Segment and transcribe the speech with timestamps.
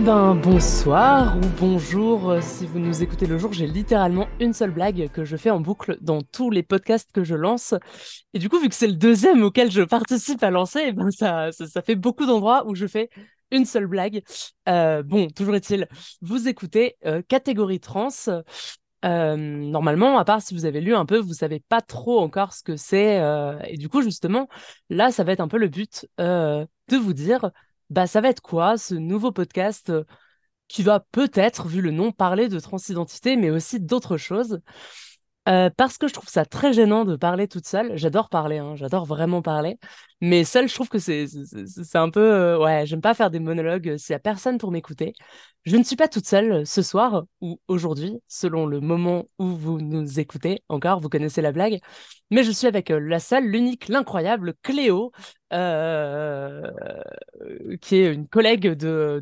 [0.00, 3.52] Eh ben bonsoir ou bonjour euh, si vous nous écoutez le jour.
[3.52, 7.22] J'ai littéralement une seule blague que je fais en boucle dans tous les podcasts que
[7.22, 7.74] je lance.
[8.32, 11.10] Et du coup, vu que c'est le deuxième auquel je participe à lancer, eh ben
[11.10, 13.10] ça, ça, fait beaucoup d'endroits où je fais
[13.50, 14.22] une seule blague.
[14.70, 15.86] Euh, bon, toujours est-il,
[16.22, 18.08] vous écoutez euh, catégorie trans.
[19.04, 22.62] normalement, à part si vous avez lu un peu, vous savez pas trop encore ce
[22.62, 23.20] que c'est.
[23.68, 24.48] et du coup, justement,
[24.88, 27.50] là, ça va être un peu le but de vous dire
[27.90, 30.04] bah, ça va être quoi ce nouveau podcast euh,
[30.68, 34.60] qui va peut-être, vu le nom, parler de transidentité, mais aussi d'autres choses.
[35.48, 37.96] Euh, parce que je trouve ça très gênant de parler toute seule.
[37.96, 39.78] J'adore parler, hein, j'adore vraiment parler.
[40.20, 41.26] Mais seule, je trouve que c'est
[41.94, 42.20] un peu.
[42.20, 45.14] Euh, ouais, j'aime pas faire des monologues s'il y a personne pour m'écouter.
[45.64, 49.80] Je ne suis pas toute seule ce soir ou aujourd'hui, selon le moment où vous
[49.80, 50.62] nous écoutez.
[50.68, 51.80] Encore, vous connaissez la blague.
[52.30, 55.10] Mais je suis avec la seule, l'unique, l'incroyable Cléo,
[55.50, 55.56] qui
[57.96, 59.20] est une collègue de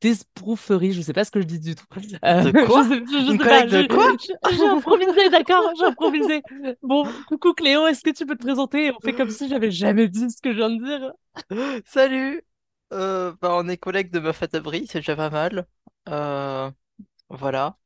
[0.00, 1.84] d'esbroufferie, je sais pas ce que je dis du tout.
[2.24, 4.12] Euh, de quoi Une collègue de quoi
[4.50, 6.42] J'ai improvisé, d'accord, j'ai improvisé.
[6.82, 8.92] Bon, coucou Cléo, est-ce que tu peux te présenter?
[8.92, 11.12] On fait comme si j'avais jamais dit ce que je viens de dire.
[11.86, 12.42] Salut
[12.92, 15.66] euh, bah, On est collègues de Meuf à Tabri, c'est déjà pas mal.
[16.08, 16.70] Euh,
[17.30, 17.76] voilà.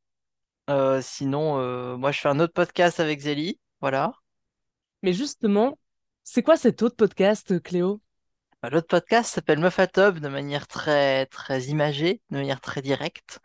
[1.01, 4.13] sinon, moi je fais un autre podcast avec Zélie, voilà.
[5.01, 5.79] Mais justement,
[6.23, 8.01] c'est quoi cet autre podcast, Cléo?
[8.69, 13.39] L'autre podcast s'appelle Meuf à Top de manière très, très imagée, de manière très directe.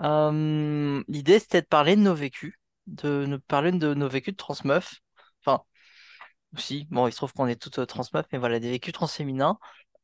[0.00, 5.00] l'idée, c'était de parler de nos vécus, de nous parler de nos vécus de transmeuf.
[5.44, 5.64] Enfin,
[6.54, 9.58] aussi, bon, il se trouve qu'on est toutes transmeuf, mais voilà, des vécus transféminins.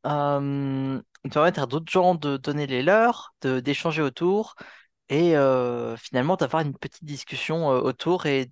[0.07, 4.55] Euh, de permettre à d'autres gens de donner les leurs, d'échanger autour,
[5.11, 8.51] et euh, finalement d'avoir une petite discussion euh, autour et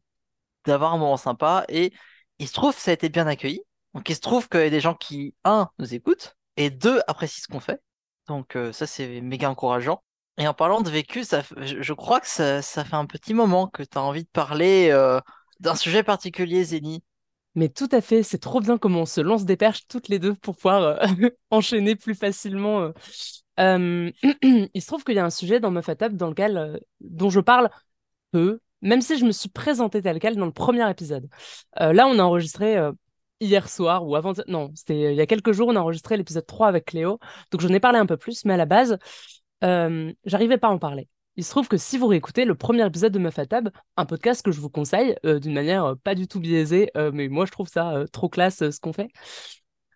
[0.67, 1.65] d'avoir un moment sympa.
[1.69, 1.93] Et
[2.39, 3.63] il se trouve ça a été bien accueilli.
[3.95, 7.01] Donc il se trouve qu'il y a des gens qui, un, nous écoutent, et deux,
[7.07, 7.81] apprécient ce qu'on fait.
[8.27, 10.03] Donc euh, ça, c'est méga encourageant.
[10.37, 13.83] Et en parlant de vécu, ça, je, crois que ça, fait un petit moment que
[13.83, 15.21] tu as envie de parler euh,
[15.61, 17.03] d'un sujet particulier, Zélie.
[17.55, 20.21] Mais tout à fait, c'est trop bien comment on se lance des perches toutes les
[20.21, 21.07] deux pour pouvoir euh,
[21.51, 22.93] enchaîner plus facilement.
[23.59, 24.13] il
[24.81, 27.41] se trouve qu'il y a un sujet dans Meuf à table dans lequel, dont je
[27.41, 27.71] parle
[28.31, 31.29] peu, même si je me suis présentée tel quel dans le premier épisode.
[31.77, 32.79] là, on a enregistré
[33.41, 34.33] hier soir ou avant.
[34.47, 37.19] Non, c'était euh, il y a quelques jours, on a enregistré l'épisode 3 avec Cléo.
[37.51, 38.99] Donc j'en ai parlé un peu plus, mais à la base,
[39.65, 41.09] euh, j'arrivais pas à en parler.
[41.37, 44.07] Il se trouve que si vous réécoutez le premier épisode de Meuf à Tab, un
[44.07, 47.53] podcast que je vous conseille euh, d'une manière pas du tout biaisée, mais moi je
[47.53, 49.09] trouve ça trop classe ce qu'on fait.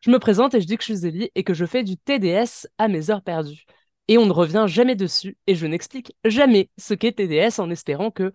[0.02, 1.96] Je me présente et je dis que je suis Zélie et que je fais du
[1.96, 3.64] TDS à mes heures perdues.
[4.08, 8.10] Et on ne revient jamais dessus et je n'explique jamais ce qu'est TDS en espérant
[8.10, 8.32] que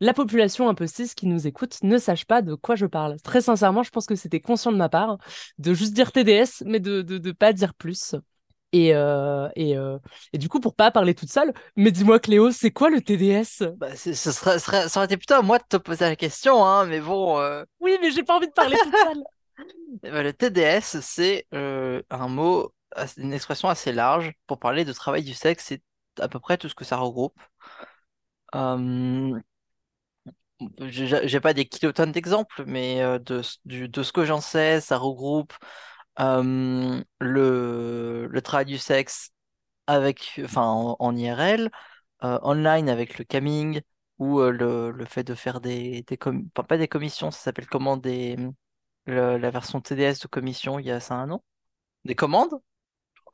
[0.00, 3.20] la population un peu cis qui nous écoute ne sache pas de quoi je parle.
[3.22, 5.18] Très sincèrement, je pense que c'était conscient de ma part
[5.58, 8.14] de juste dire TDS, mais de ne pas dire plus.
[8.72, 9.98] Et, euh, et, euh,
[10.32, 13.64] et, du coup, pour pas parler toute seule, mais dis-moi Cléo, c'est quoi le TDS
[13.76, 16.84] bah, ce serait, ça aurait été plutôt à moi de te poser la question, hein,
[16.84, 17.38] mais bon.
[17.38, 17.64] Euh.
[17.80, 19.22] Oui, mais j'ai pas envie de parler toute seule.
[20.04, 22.72] Eh ben, le TDS, c'est un mot,
[23.16, 25.82] une expression assez large pour parler de travail du sexe, c'est
[26.20, 27.36] à peu près tout ce que ça regroupe.
[30.80, 35.52] J'ai pas des kilotonnes d'exemples, mais euh, de, de ce que j'en sais, ça regroupe
[36.20, 39.30] euh, le, le travail du sexe
[39.86, 40.64] avec, enfin,
[40.98, 41.70] en, IRL,
[42.24, 43.80] euh, online avec le camming,
[44.18, 48.36] ou le, le, fait de faire des, des pas des commissions, ça s'appelle comment des
[49.06, 51.42] la version TDS de commission, il y a ça un nom?
[52.04, 52.60] Des commandes?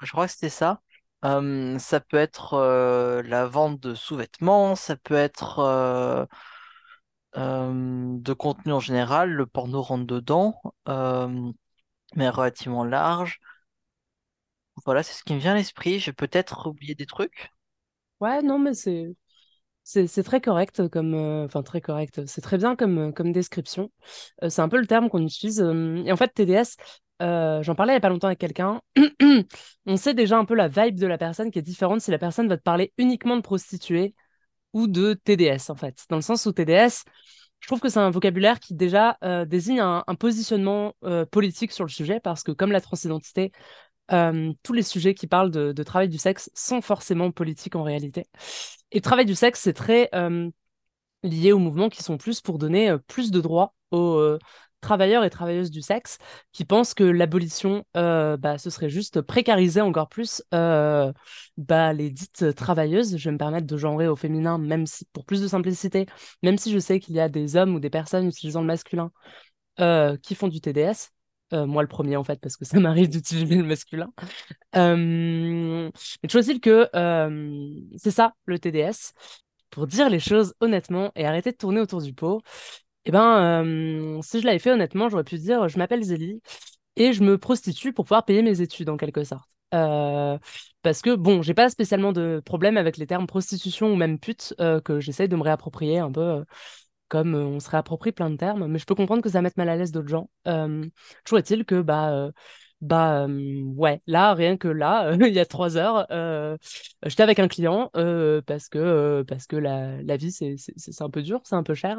[0.03, 0.83] Je crois que c'était ça.
[1.23, 6.27] ça peut être la vente de sous-vêtements, ça peut être euh,
[7.34, 11.50] de contenu en général, le porno rentre dedans, euh,
[12.15, 13.41] mais relativement large.
[14.84, 15.99] Voilà, c'est ce qui me vient à l'esprit.
[15.99, 17.50] J'ai peut-être oublié des trucs.
[18.20, 19.14] Ouais, non, mais c'est
[19.87, 22.25] c'est très correct comme euh, enfin très correct.
[22.26, 23.91] C'est très bien comme comme description.
[24.49, 25.61] c'est un peu le terme qu'on utilise.
[25.61, 26.76] et en fait, TDS,
[27.20, 28.81] j'en parlais il y a pas longtemps avec quelqu'un.
[29.87, 32.19] On sait déjà un peu la vibe de la personne qui est différente si la
[32.19, 34.14] personne va te parler uniquement de prostituée
[34.75, 36.05] ou de TDS, en fait.
[36.11, 37.05] Dans le sens où TDS,
[37.61, 41.85] je trouve que c'est un vocabulaire qui déjà euh, désigne un, positionnement euh, politique sur
[41.85, 43.53] le sujet, parce que comme la transidentité,
[44.12, 48.26] euh, tous les sujets qui parlent de, travail du sexe sont forcément politiques en réalité.
[48.91, 50.11] Et travail du sexe, c'est très
[51.23, 54.37] lié aux mouvements qui sont plus pour donner plus de droits aux
[54.84, 56.19] travailleurs et travailleuses du sexe
[56.52, 61.12] qui pensent que l'abolition, euh, bah, ce serait juste précariser encore plus euh,
[61.56, 63.16] bah, les dites travailleuses.
[63.16, 66.06] Je vais me permettre de genrer au féminin, même si, pour plus de simplicité,
[66.42, 69.10] même si je sais qu'il y a des hommes ou des personnes utilisant le masculin
[69.81, 71.10] euh, qui font du TDS.
[71.52, 74.12] moi le premier en fait, parce que ça m'arrive d'utiliser le masculin.
[74.75, 75.90] mais
[76.28, 76.88] toujours est-il que
[77.96, 79.14] c'est ça le TDS.
[79.70, 82.42] Pour dire les choses honnêtement et arrêter de tourner autour du pot,
[83.06, 86.41] eh ben, si je l'avais fait honnêtement, j'aurais pu dire je m'appelle Zélie
[86.97, 89.49] et je me prostitue pour pouvoir payer mes études en quelque sorte.
[89.75, 90.39] Euh,
[90.83, 94.55] parce que bon, j'ai pas spécialement de problème avec les termes prostitution ou même pute
[94.61, 96.45] euh, que j'essaye de me réapproprier un peu euh,
[97.09, 99.69] comme on se réapproprie plein de termes, mais je peux comprendre que ça mette mal
[99.69, 100.31] à l'aise d'autres gens.
[101.25, 102.31] toujours est-il que bah
[102.81, 106.06] bah ouais, là rien que là, il y a trois heures,
[107.05, 107.91] j'étais avec un client
[108.47, 110.56] parce que parce que la, la vie c'est
[111.03, 111.99] un peu dur, c'est un peu cher.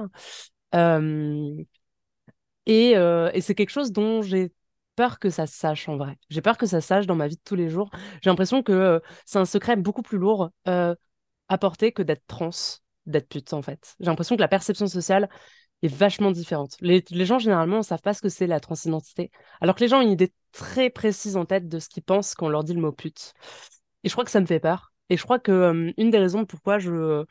[2.66, 4.52] Et, et c'est quelque chose dont j'ai
[4.96, 6.18] peur que ça sache en vrai.
[6.30, 7.90] J'ai peur que ça sache dans ma vie de tous les jours.
[8.22, 10.96] J'ai l'impression que euh, c'est un secret beaucoup plus lourd euh,
[11.50, 12.50] à porter que d'être trans,
[13.06, 13.96] d'être pute en fait.
[14.00, 15.30] J'ai l'impression que la perception sociale
[15.84, 16.78] est vachement différente.
[16.82, 19.32] Les, gens généralement ne savent pas ce que c'est la transidentité,
[19.62, 22.34] alors que les gens ont une idée très précise en tête de ce qu'ils pensent
[22.34, 23.34] quand on leur dit le mot pute.
[24.04, 24.94] Et je crois que ça me fait peur.
[25.10, 27.26] Et je crois que euh, une des raisons pourquoi je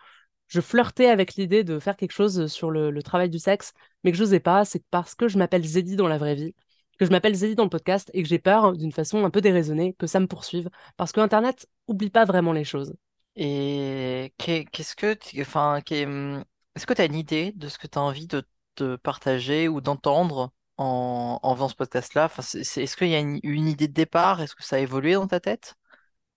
[0.55, 3.73] je flirtais avec l'idée de faire quelque chose sur le, travail du sexe,
[4.05, 6.55] mais que je n'osais pas, c'est parce que je m'appelle Zeddy dans la vraie vie
[6.99, 9.41] que je m'appelle Zélie dans le podcast et que j'ai peur, d'une façon un peu
[9.41, 10.71] déraisonnée, que ça me poursuive.
[10.97, 12.95] Parce que Internet oublie pas vraiment les choses.
[13.37, 16.45] Et qu'est-ce que, enfin, hum,
[16.77, 18.45] est-ce que tu as une idée de ce que tu as envie de
[18.77, 22.31] te partager ou d'entendre en, faisant ce podcast-là?
[22.39, 24.41] Est-ce qu'il y a une idée de départ?
[24.41, 25.75] Est-ce que ça a évolué dans ta tête?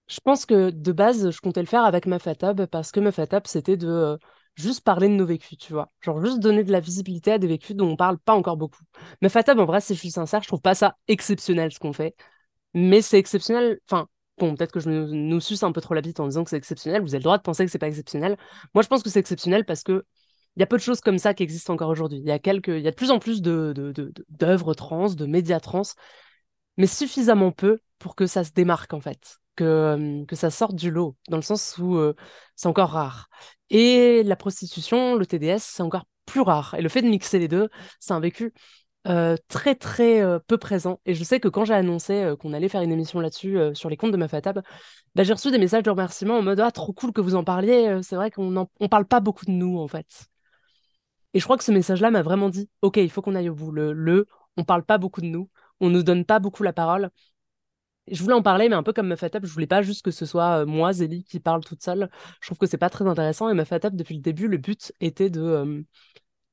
[0.08, 3.78] Je pense que de base, je comptais le faire avec Mafatab parce que Mafatab, c'était
[3.78, 4.18] de euh,
[4.56, 5.92] juste parler de nos vécus, tu vois.
[6.02, 8.84] Genre juste donner de la visibilité à des vécus dont on parle pas encore beaucoup.
[9.22, 11.94] Mais Fatab, en vrai, si je suis sincère, je trouve pas ça exceptionnel ce qu'on
[11.94, 12.16] fait.
[12.74, 13.80] Mais c'est exceptionnel.
[13.90, 14.08] Enfin,
[14.38, 16.58] bon, peut-être que je nous suce un peu trop la bite en disant que c'est
[16.58, 17.02] exceptionnel.
[17.02, 18.38] Vous avez le droit de penser que c'est pas exceptionnel.
[18.74, 20.06] Moi, je pense que c'est exceptionnel parce que
[20.56, 22.18] il y a peu de choses comme ça qui existent encore aujourd'hui.
[22.20, 25.84] Il y a y a de plus en plus d'œuvres trans, de médias trans,
[26.78, 30.92] mais suffisamment peu pour que ça se démarque en fait que, que ça sorte du
[30.92, 32.00] lot, dans le sens où
[32.56, 33.30] c'est encore rare.
[33.70, 36.76] Et la prostitution, le TDS, c'est encore plus rare.
[36.78, 37.70] Et le fait de mixer les deux,
[38.00, 38.54] c'est un vécu
[39.48, 41.00] très très peu présent.
[41.06, 43.98] Et je sais que quand j'ai annoncé qu'on allait faire une émission là-dessus, sur les
[43.98, 44.62] comptes de ma fatab,
[45.16, 47.44] bah, j'ai reçu des messages de remerciement en mode Ah, trop cool que vous en
[47.44, 48.00] parliez.
[48.04, 50.28] C'est vrai qu'on ne parle pas beaucoup de nous, en fait.
[51.34, 53.56] Et je crois que ce message-là m'a vraiment dit Ok, il faut qu'on aille au
[53.56, 53.72] bout.
[53.72, 54.28] Le, le
[54.58, 55.50] on parle pas beaucoup de nous,
[55.80, 57.10] on nous donne pas beaucoup la parole
[58.10, 60.26] je voulais en parler, mais un peu comme Mefatap, je voulais pas juste que ce
[60.26, 62.10] soit euh, moi, Zélie, qui parle toute seule.
[62.42, 63.50] Je trouve que c'est pas très intéressant.
[63.50, 65.82] Et Mefatap, depuis le début, le but était de, euh,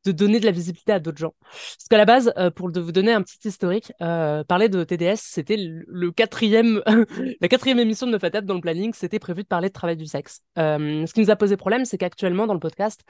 [0.04, 1.34] de donner de la visibilité à d'autres gens.
[1.40, 5.56] Parce qu'à la base, euh, pour vous donner un petit historique, parler de TDS, c'était
[5.58, 6.82] le, quatrième,
[7.40, 8.92] la quatrième émission de Mefatap dans le planning.
[8.94, 10.42] C'était prévu de parler de travail du sexe.
[10.56, 13.02] ce qui nous a posé problème, c'est qu'actuellement, dans le podcast,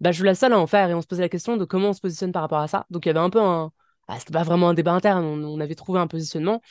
[0.00, 1.64] bah, je suis la seule à en faire et on se posait la question de
[1.64, 2.86] comment on se positionne par rapport à ça.
[2.90, 3.72] Donc il y avait un peu un.
[4.10, 6.62] Ah, c'était pas vraiment un débat interne, on avait trouvé un positionnement.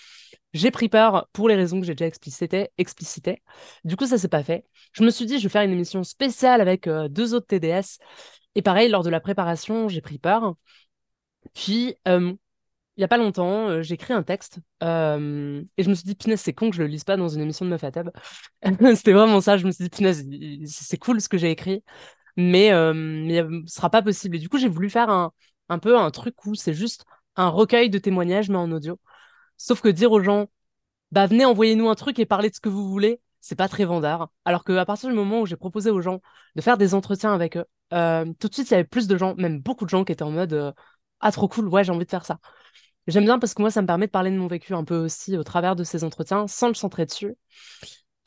[0.53, 2.69] J'ai pris peur pour les raisons que j'ai déjà explicitées.
[2.79, 3.43] explicitées.
[3.83, 4.65] Du coup, ça s'est pas fait.
[4.93, 7.99] Je me suis dit, je vais faire une émission spéciale avec euh, deux autres TDS.
[8.55, 10.55] Et pareil, lors de la préparation, j'ai pris peur.
[11.53, 12.33] Puis, euh,
[12.97, 16.15] il y a pas longtemps, euh, j'ai écrit un texte et je me suis dit,
[16.15, 17.91] punaise, c'est con que je le lise pas dans une émission de Meuf à
[18.95, 19.57] C'était vraiment ça.
[19.57, 20.27] Je me suis dit, punaise,
[20.65, 21.83] c'est cool ce que j'ai écrit,
[22.37, 24.37] mais, mais ce sera pas possible.
[24.37, 25.31] Et du coup, j'ai voulu faire un,
[25.69, 27.05] un peu un truc où c'est juste
[27.37, 28.99] un recueil de témoignages, mais en audio.
[29.57, 30.47] Sauf que dire aux gens,
[31.11, 33.85] bah venez, envoyez-nous un truc et parlez de ce que vous voulez, c'est pas très
[33.85, 34.29] vendeur.
[34.45, 36.21] Alors qu'à partir du moment où j'ai proposé aux gens
[36.55, 39.17] de faire des entretiens avec eux, euh, tout de suite, il y avait plus de
[39.17, 40.71] gens, même beaucoup de gens qui étaient en mode euh,
[41.19, 42.39] Ah, trop cool, ouais, j'ai envie de faire ça.
[43.07, 44.97] J'aime bien parce que moi, ça me permet de parler de mon vécu un peu
[44.97, 47.35] aussi au travers de ces entretiens sans le centrer dessus.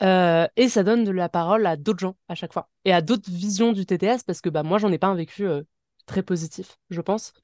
[0.02, 3.02] Euh, et ça donne de la parole à d'autres gens à chaque fois et à
[3.02, 5.46] d'autres visions du TTS parce que bah, moi, j'en ai pas un vécu
[6.06, 7.34] très positif, je pense.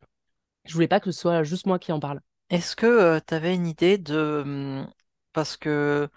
[0.67, 2.21] Je voulais pas que ce soit juste moi qui en parle.
[2.51, 4.43] Est-ce que tu avais une idée de...
[4.45, 4.93] Hum,
[5.33, 6.09] parce que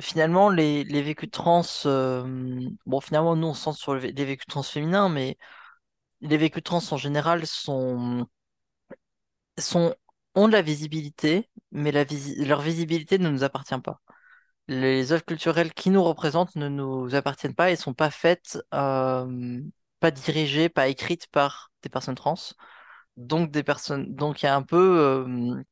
[0.00, 1.62] finalement, les, les vécus trans...
[1.84, 5.38] bon, finalement, nous, on se centre sur les vécus trans féminins, mais
[6.20, 8.26] les vécus trans en général sont...
[9.58, 9.94] sont...
[10.34, 14.00] ont de la visibilité, mais leur visibilité ne nous appartient pas.
[14.68, 20.10] Les œuvres culturelles qui nous représentent ne nous appartiennent pas et sont pas faites, pas
[20.12, 22.36] dirigées, pas écrites par des personnes trans
[23.16, 25.62] donc des personnes donc il y a un peu euh,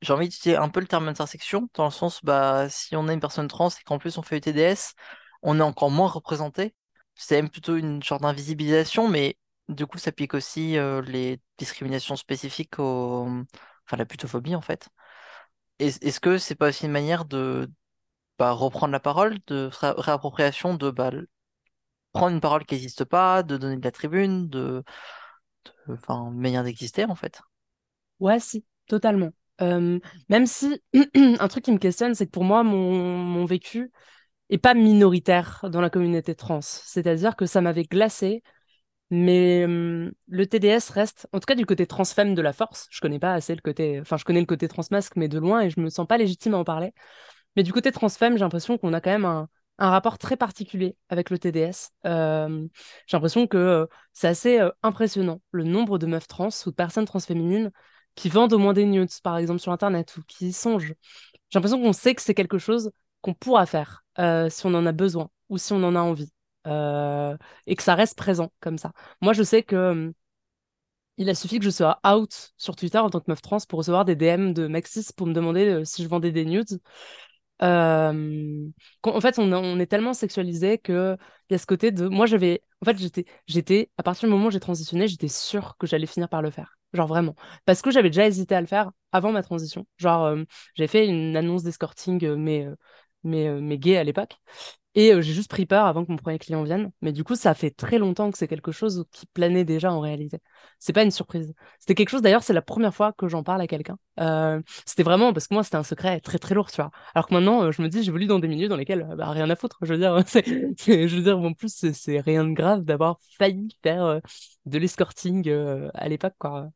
[0.00, 3.12] j'ai envie d'utiliser un peu le terme intersection dans le sens bah si on a
[3.12, 4.94] une personne trans et qu'en plus on fait UTDS
[5.42, 6.74] on est encore moins représenté.
[7.14, 12.16] C'est même plutôt une sorte d'invisibilisation mais du coup ça pique aussi euh, les discriminations
[12.16, 13.26] spécifiques au
[13.86, 14.88] enfin la putophobie en fait.
[15.78, 17.70] Est-ce que c'est pas aussi une manière de
[18.38, 21.10] bah, reprendre la parole de réappropriation de bah,
[22.12, 24.82] prendre une parole qui n'existe pas de donner de la tribune de
[25.88, 27.40] enfin, manière d'exister en fait.
[28.20, 29.30] Ouais, si, totalement.
[29.60, 30.82] même si
[31.14, 33.92] un truc qui me questionne, c'est que pour moi, mon, vécu
[34.50, 36.60] est pas minoritaire dans la communauté trans.
[36.62, 38.42] C'est-à-dire que ça m'avait glacé,
[39.10, 42.88] mais le TDS reste, en tout cas du côté transfemme de la force.
[42.90, 45.62] Je connais pas assez le côté, enfin je connais le côté transmasque, mais de loin
[45.62, 46.92] et je me sens pas légitime à en parler.
[47.56, 50.96] Mais du côté transfemme, j'ai l'impression qu'on a quand même un, un rapport très particulier
[51.08, 51.90] avec le TDS.
[52.04, 52.66] Euh,
[53.06, 56.74] j'ai l'impression que euh, c'est assez euh, impressionnant le nombre de meufs trans ou de
[56.74, 57.70] personnes transféminines
[58.14, 60.94] qui vendent au moins des nudes, par exemple, sur Internet ou qui y songent.
[61.50, 62.90] J'ai l'impression qu'on sait que c'est quelque chose
[63.22, 64.04] qu'on pourra faire
[64.50, 66.32] si on en a besoin ou si on en a envie.
[66.66, 68.92] et que ça reste présent comme ça.
[69.20, 70.12] Moi, je sais que
[71.16, 73.78] il a suffi que je sois out sur Twitter en tant que meuf trans pour
[73.78, 76.80] recevoir des DM de Maxis pour me demander si je vendais des nudes.
[77.62, 78.68] Euh,
[79.02, 81.16] en fait, on, est tellement sexualisé que
[81.50, 82.08] il y a ce côté de.
[82.08, 82.62] Moi, j'avais.
[82.82, 83.90] En fait, j'étais, j'étais.
[83.98, 86.78] À partir du moment où j'ai transitionné, j'étais sûre que j'allais finir par le faire.
[86.92, 87.34] Genre vraiment.
[87.64, 89.86] Parce que j'avais déjà hésité à le faire avant ma transition.
[89.96, 92.66] Genre, euh, j'avais fait une annonce d'escorting, euh, mais,
[93.24, 94.36] mais, mais gay à l'époque.
[94.94, 96.90] Et j'ai juste pris peur avant que mon premier client vienne.
[97.02, 100.00] Mais du coup, ça fait très longtemps que c'est quelque chose qui planait déjà en
[100.00, 100.40] réalité.
[100.78, 101.54] C'est pas une surprise.
[101.78, 103.98] C'était quelque chose, d'ailleurs, c'est la première fois que j'en parle à quelqu'un.
[104.86, 106.90] c'était vraiment, parce que moi, c'était un secret très très lourd, tu vois.
[107.14, 109.56] Alors que maintenant, je me dis, j'évolue dans des milieux dans lesquels, bah, rien à
[109.56, 109.78] foutre.
[109.82, 114.20] Je veux dire, je veux dire, en plus, c'est rien de grave d'avoir failli faire
[114.66, 115.48] de l'escorting
[115.94, 116.70] à l'époque, quoi.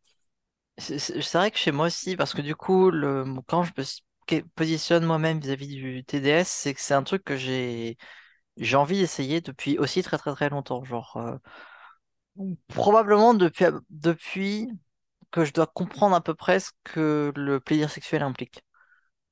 [0.79, 2.91] C'est vrai que chez moi aussi, parce que du coup,
[3.47, 3.85] quand je me
[4.41, 7.97] positionne moi-même vis-à-vis du TDS, c'est que c'est un truc que j'ai
[8.59, 10.85] j'ai envie d'essayer depuis aussi très très très longtemps.
[10.85, 11.37] Genre, euh,
[12.69, 14.69] probablement depuis, depuis
[15.31, 18.63] que je dois comprendre à peu près ce que le plaisir sexuel implique.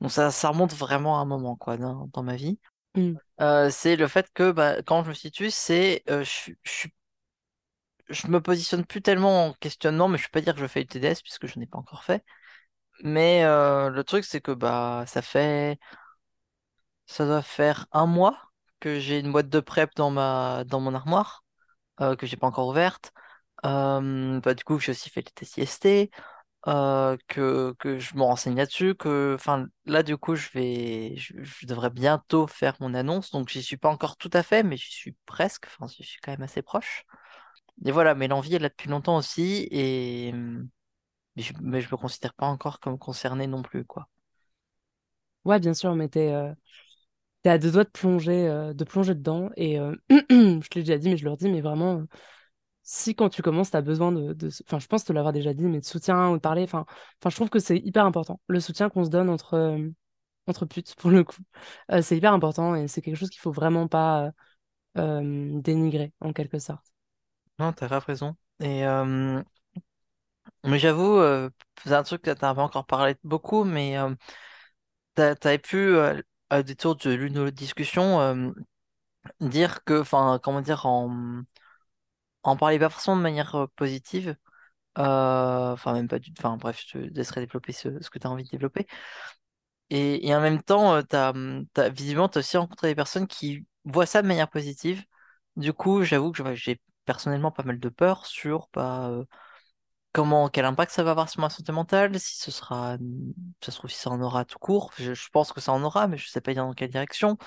[0.00, 2.58] Donc ça, ça remonte vraiment à un moment quoi dans, dans ma vie.
[2.94, 3.12] Mmh.
[3.40, 6.88] Euh, c'est le fait que bah, quand je me situe, c'est euh, je, je,
[8.08, 10.80] je me positionne plus tellement en questionnement, mais je peux pas dire que je fais
[10.80, 12.24] le TDS puisque je n'ai pas encore fait.
[13.02, 15.78] Mais euh, le truc, c'est que bah ça fait.
[17.06, 18.38] Ça doit faire un mois
[18.80, 21.44] que j'ai une boîte de prep dans ma dans mon armoire,
[22.00, 23.12] euh, que j'ai pas encore ouverte.
[23.66, 26.10] Euh, bah, du coup, j'ai aussi fait les tests IST,
[26.68, 28.94] euh, que, je me renseigne là-dessus.
[28.94, 29.36] Que,
[29.86, 33.30] là, du coup, je vais, je, devrais bientôt faire mon annonce.
[33.32, 35.66] Donc, j'y suis pas encore tout à fait, mais j'y suis presque.
[35.66, 37.04] Enfin, je suis quand même assez proche.
[37.84, 39.68] Et voilà, mais l'envie, est là depuis longtemps aussi.
[39.70, 40.34] Et
[41.36, 44.08] mais je, mais je me considère pas encore comme concerné non plus, quoi.
[45.44, 46.52] Ouais, bien sûr, mais t'es euh,
[47.44, 49.50] à deux doigts de plonger, euh, de plonger dedans.
[49.56, 52.04] Et euh, je te l'ai déjà dit, mais je leur dis, mais vraiment,
[52.82, 55.64] si quand tu commences, tu as besoin de, Enfin, je pense te l'avoir déjà dit,
[55.66, 56.86] mais de soutien ou de parler, enfin,
[57.20, 58.40] enfin je trouve que c'est hyper important.
[58.48, 59.78] Le soutien qu'on se donne entre,
[60.48, 61.42] entre putes, pour le coup,
[62.02, 64.32] c'est hyper important et c'est quelque chose qu'il faut vraiment pas
[64.96, 66.86] dénigrer, en quelque sorte.
[67.58, 68.36] Non, t'as grave raison.
[68.60, 68.84] Et
[70.64, 71.50] mais j'avoue, euh,
[71.84, 74.14] c'est un truc que tu pas encore parlé beaucoup, mais euh,
[75.16, 78.50] tu avais pu, euh, à des tours de l'une ou l'autre discussion, euh,
[79.40, 81.42] dire que, enfin, comment dire, en,
[82.42, 84.36] en parler pas forcément de manière positive,
[84.96, 88.44] enfin, même pas du, enfin, bref, je te laisserai développer ce, que tu as envie
[88.44, 88.86] de développer.
[89.90, 91.32] Et, en même temps, t'as,
[91.90, 95.02] visiblement, tu as aussi rencontré des personnes qui voient ça de manière positive.
[95.56, 99.10] Du coup, j'avoue que j'ai personnellement pas mal de peur sur, bah,
[100.12, 102.96] comment, quel impact ça va avoir sur ma santé mentale, si ce sera,
[103.62, 106.08] ça se trouve si ça en aura tout court, je, pense que ça en aura,
[106.08, 107.38] mais je sais pas dans quelle direction.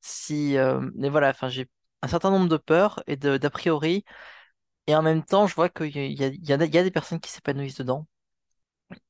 [0.00, 1.68] Si, euh, mais voilà, enfin, j'ai
[2.02, 4.04] un certain nombre de peurs et d'a priori,
[4.86, 8.06] et en même temps, je vois qu'il y a, des personnes qui s'épanouissent dedans.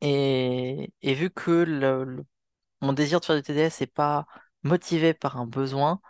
[0.00, 1.64] Et, et vu que
[2.80, 4.26] mon désir de faire du TDS n'est pas
[4.62, 6.00] motivé par un besoin,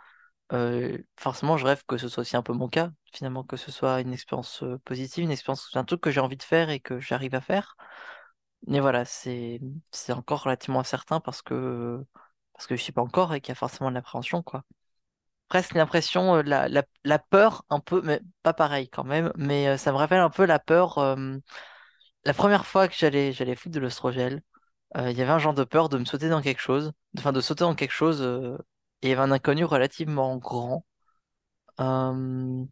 [0.53, 3.71] euh, forcément, je rêve que ce soit aussi un peu mon cas, finalement, que ce
[3.71, 6.79] soit une expérience euh, positive, une expérience, un truc que j'ai envie de faire et
[6.79, 7.77] que j'arrive à faire.
[8.67, 9.59] Mais voilà, c'est
[10.09, 11.99] encore relativement incertain parce que
[12.53, 14.63] parce que je suis pas encore et qu'il y a forcément de l'appréhension, quoi.
[15.49, 19.77] Presque l'impression, euh, la, la, la, peur un peu, mais pas pareil quand même, mais
[19.77, 20.99] ça me rappelle un peu la peur.
[22.25, 24.41] la première fois que j'allais j'allais foutre de l'ostrogel,
[24.97, 27.41] il y avait un genre de peur de me sauter dans quelque chose, enfin de
[27.41, 28.21] sauter dans quelque chose
[29.01, 30.85] et un inconnu relativement grand.
[31.79, 32.65] Euh,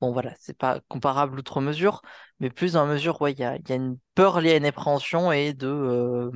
[0.00, 2.02] bon, voilà, c'est pas comparable outre mesure,
[2.40, 4.56] mais plus dans la mesure où il y a, y a, une peur liée à
[4.56, 6.30] une appréhension et de euh,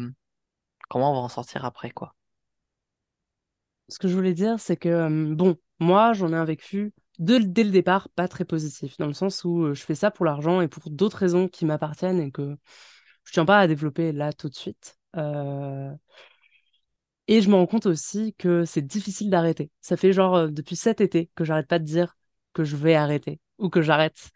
[0.89, 2.15] comment on va en sortir après, quoi.
[3.89, 7.39] Ce que je voulais dire, c'est que, euh, bon, moi, j'en ai un vécu dès
[7.41, 10.69] le départ pas très positif, dans le sens où je fais ça pour l'argent et
[10.69, 12.57] pour d'autres raisons qui m'appartiennent et que
[13.25, 14.99] je tiens pas à développer là tout de suite.
[17.29, 19.71] Et je me rends compte aussi que c'est difficile d'arrêter.
[19.81, 22.17] Ça fait genre euh, depuis cet été que j'arrête pas de dire
[22.55, 24.31] que je vais arrêter ou que j'arrête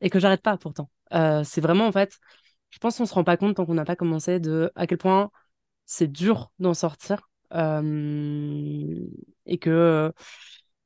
[0.00, 0.90] et que j'arrête pas pourtant.
[1.14, 2.18] Euh, c'est vraiment en fait,
[2.70, 4.98] Je pense qu'on se rend pas compte tant qu'on n'a pas commencé de à quel
[4.98, 5.30] point
[5.86, 7.28] c'est dur d'en sortir
[9.46, 10.12] et que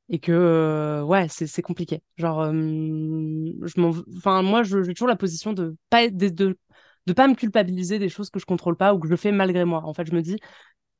[0.09, 5.75] et que ouais c'est compliqué genre je m'en enfin moi j'ai toujours la position de
[5.89, 6.29] pas de
[7.07, 9.65] de pas me culpabiliser des choses que je contrôle pas ou que je fais malgré
[9.65, 10.37] moi en fait je me dis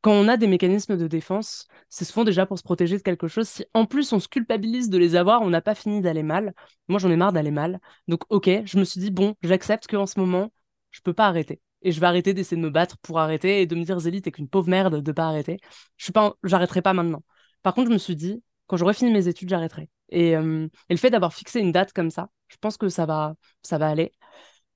[0.01, 3.27] quand on a des mécanismes de défense, c'est souvent déjà pour se protéger de quelque
[3.27, 3.47] chose.
[3.47, 6.53] Si en plus on se culpabilise de les avoir, on n'a pas fini d'aller mal.
[6.87, 7.79] Moi, j'en ai marre d'aller mal.
[8.07, 10.51] Donc, ok, je me suis dit, bon, j'accepte qu'en ce moment,
[10.91, 11.61] je peux pas arrêter.
[11.81, 14.21] Et je vais arrêter d'essayer de me battre pour arrêter et de me dire, Zélie,
[14.21, 15.57] t'es qu'une pauvre merde de pas arrêter.
[15.97, 17.23] Je suis pas, j'arrêterai pas maintenant.
[17.63, 19.89] Par contre, je me suis dit, quand j'aurai fini mes études, j'arrêterai.
[20.09, 23.05] Et, euh, et, le fait d'avoir fixé une date comme ça, je pense que ça
[23.05, 24.11] va, ça va aller.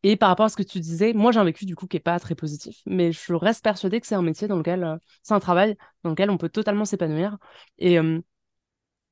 [0.03, 1.98] Et par rapport à ce que tu disais, moi j'ai un vécu du coup qui
[1.98, 4.98] est pas très positif, mais je reste persuadée que c'est un métier dans lequel, euh,
[5.22, 7.38] c'est un travail dans lequel on peut totalement s'épanouir.
[7.77, 8.20] Et euh,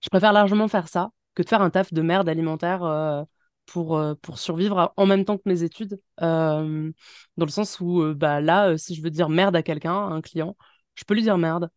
[0.01, 3.24] je préfère largement faire ça que de faire un taf de merde alimentaire euh,
[3.67, 6.00] pour, pour survivre en même temps que mes études.
[6.19, 6.93] dans
[7.38, 10.58] le sens où bah, là, si je veux dire merde à quelqu'un, à un client,
[10.96, 11.69] je peux lui dire merde.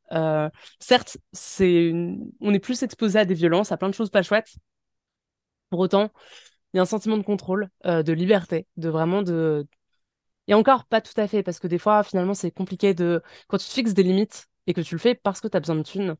[0.81, 1.93] certes, c'est
[2.41, 4.55] on est plus exposé à des violences, à plein de choses pas chouettes.
[5.71, 6.11] Pour autant,
[6.73, 9.67] il y a un sentiment de contrôle, euh, de liberté, de vraiment de.
[10.49, 13.23] Et encore, pas tout à fait, parce que des fois, finalement, c'est compliqué de.
[13.49, 15.61] Quand tu te fixes des limites et que tu le fais parce que tu as
[15.61, 16.17] besoin de thunes,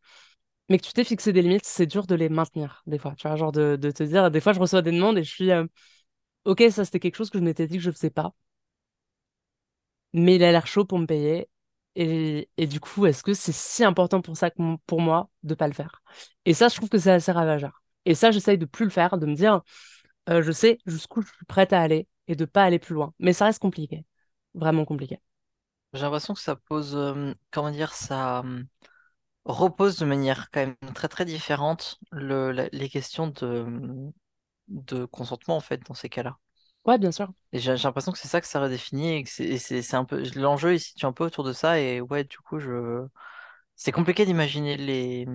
[0.69, 3.15] mais que tu t'es fixé des limites, c'est dur de les maintenir, des fois.
[3.17, 5.53] Tu vois, genre de, te dire, des fois, je reçois des demandes et je suis.
[5.53, 5.67] Euh,
[6.45, 8.35] ok, ça, c'était quelque chose que je m'étais dit que je faisais pas.
[10.13, 11.49] Mais il a l'air chaud pour me payer.
[11.95, 14.51] Et, et du coup, est-ce que c'est si important pour ça
[14.87, 16.03] pour moi de pas le faire?
[16.45, 17.83] Et ça, je trouve que c'est assez ravageur.
[18.05, 19.63] Et ça, j'essaye de plus le faire, de me dire,
[20.29, 23.15] euh, je sais jusqu'où je suis prête à aller et de pas aller plus loin.
[23.19, 24.05] Mais ça reste compliqué,
[24.55, 25.21] vraiment compliqué.
[25.93, 28.63] J'ai l'impression que ça pose, euh, comment dire, ça euh,
[29.45, 33.67] repose de manière quand même très très différente le, les questions de,
[34.69, 36.39] de consentement en fait dans ces cas-là.
[36.85, 37.33] Ouais, bien sûr.
[37.53, 40.75] Et j'ai l'impression que c'est ça que ça redéfinit et que c'est un peu l'enjeu
[40.75, 43.07] ici, tu es un peu autour de ça et ouais, du coup, je
[43.77, 45.27] c'est compliqué d'imaginer les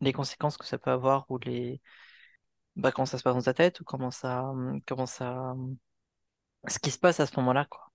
[0.00, 1.80] les conséquences que ça peut avoir ou les
[2.80, 4.52] bah, comment ça se passe dans ta tête ou comment ça,
[4.86, 5.54] comment ça,
[6.68, 7.90] ce qui se passe à ce moment-là, quoi.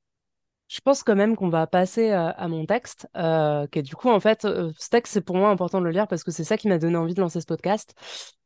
[0.67, 4.09] Je pense quand même qu'on va passer euh, à mon texte, euh, qui du coup,
[4.09, 6.43] en fait, euh, ce texte, c'est pour moi important de le lire parce que c'est
[6.43, 7.93] ça qui m'a donné envie de lancer ce podcast.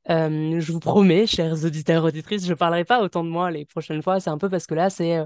[0.08, 4.02] je vous promets, chers auditeurs, auditrices, je ne parlerai pas autant de moi les prochaines
[4.04, 4.19] fois.
[4.19, 5.19] C'est un peu parce que là, c'est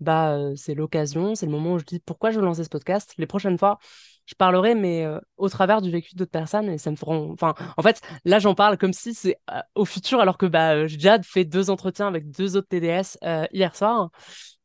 [0.00, 3.14] bah, c'est l'occasion, c'est le moment où je dis pourquoi je veux lancer ce podcast.
[3.18, 3.78] Les prochaines fois,
[4.26, 7.12] je parlerai, mais euh, au travers du vécu d'autres personnes, et ça me fera.
[7.12, 10.74] Enfin, en fait, là, j'en parle comme si c'est euh, au futur, alors que bah,
[10.74, 13.18] euh, déjà fait deux entretiens avec deux autres TDS
[13.52, 14.10] hier soir,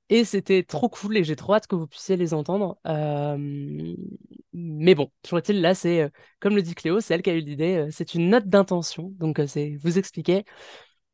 [0.10, 2.78] et c'était trop cool, et j'ai trop hâte que vous puissiez les entendre.
[4.54, 7.42] Mais bon, toujours est-il, là, c'est, comme le dit Cléo, c'est elle qui a eu
[7.42, 10.46] l'idée, c'est une note d'intention, donc c'est vous expliquer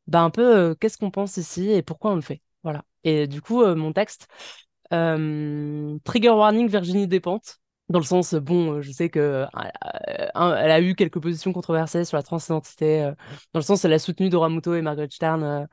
[0.07, 2.41] bah, un peu qu'est-ce qu'on pense ici et pourquoi on le fait.
[2.63, 2.83] Voilà.
[3.03, 4.27] Et du coup, mon texte,
[4.91, 9.45] Trigger Warning Virginie Despentes, dans le sens, bon, je sais que euh,
[10.35, 13.03] elle a eu quelques positions controversées sur la transidentité.
[13.03, 13.11] Euh,
[13.53, 15.65] dans le sens, elle a soutenu Dora Muto et Margaret Stern euh,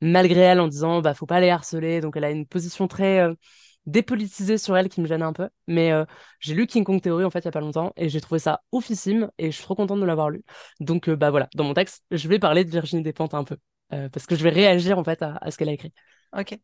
[0.00, 2.00] malgré elle en disant, bah, faut pas les harceler.
[2.00, 3.26] Donc, elle a une position très
[3.86, 5.48] dépolitisée sur elle qui me gêne un peu.
[5.66, 5.92] Mais
[6.40, 8.38] j'ai lu King Kong Theory en fait il y a pas longtemps et j'ai trouvé
[8.38, 10.44] ça oufissime et je suis trop contente de l'avoir lu.
[10.80, 13.56] Donc, bah voilà, dans mon texte, je vais parler de Virginie Despentes un peu
[13.88, 15.92] parce que je vais réagir en fait à ce qu'elle a écrit.
[16.38, 16.56] Ok.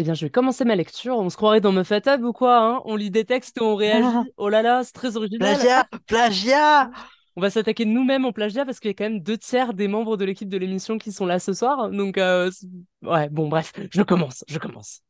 [0.00, 1.18] Eh bien, je vais commencer ma lecture.
[1.18, 2.82] On se croirait dans Mufatab ou quoi hein?
[2.84, 4.06] On lit des textes et on réagit.
[4.36, 5.56] Oh là là, c'est très original.
[5.56, 6.90] Plagiat Plagiat
[7.34, 9.88] On va s'attaquer nous-mêmes en plagiat parce qu'il y a quand même deux tiers des
[9.88, 11.90] membres de l'équipe de l'émission qui sont là ce soir.
[11.90, 12.48] Donc, euh,
[13.02, 15.02] ouais, bon, bref, je commence, je commence.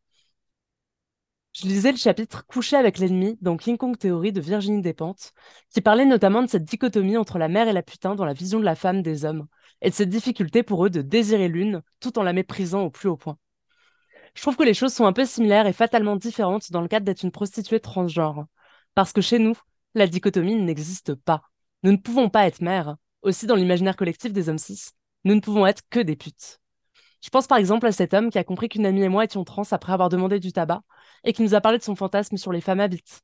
[1.52, 5.32] Je lisais le chapitre Coucher avec l'ennemi dans King Kong Theory de Virginie Despentes,
[5.70, 8.58] qui parlait notamment de cette dichotomie entre la mère et la putain dans la vision
[8.58, 9.48] de la femme des hommes,
[9.82, 13.08] et de cette difficulté pour eux de désirer l'une tout en la méprisant au plus
[13.08, 13.36] haut point.
[14.34, 17.06] Je trouve que les choses sont un peu similaires et fatalement différentes dans le cadre
[17.06, 18.46] d'être une prostituée transgenre.
[18.94, 19.56] Parce que chez nous,
[19.94, 21.42] la dichotomie n'existe pas.
[21.82, 22.96] Nous ne pouvons pas être mères.
[23.22, 24.90] Aussi, dans l'imaginaire collectif des hommes cis,
[25.24, 26.60] nous ne pouvons être que des putes.
[27.20, 29.44] Je pense par exemple à cet homme qui a compris qu'une amie et moi étions
[29.44, 30.82] trans après avoir demandé du tabac
[31.24, 33.22] et qui nous a parlé de son fantasme sur les femmes habites.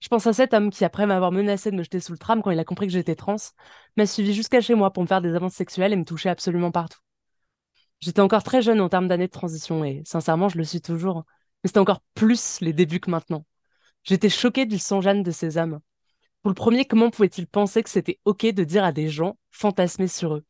[0.00, 2.42] Je pense à cet homme qui, après m'avoir menacé de me jeter sous le tram
[2.42, 3.36] quand il a compris que j'étais trans,
[3.96, 6.70] m'a suivi jusqu'à chez moi pour me faire des avances sexuelles et me toucher absolument
[6.70, 7.00] partout.
[8.00, 11.24] J'étais encore très jeune en termes d'années de transition et sincèrement, je le suis toujours.
[11.62, 13.44] Mais c'était encore plus les débuts que maintenant.
[14.04, 15.80] J'étais choquée du sang-jeanne de ces hommes.
[16.42, 20.08] Pour le premier, comment pouvait-il penser que c'était OK de dire à des gens fantasmer
[20.08, 20.44] sur eux?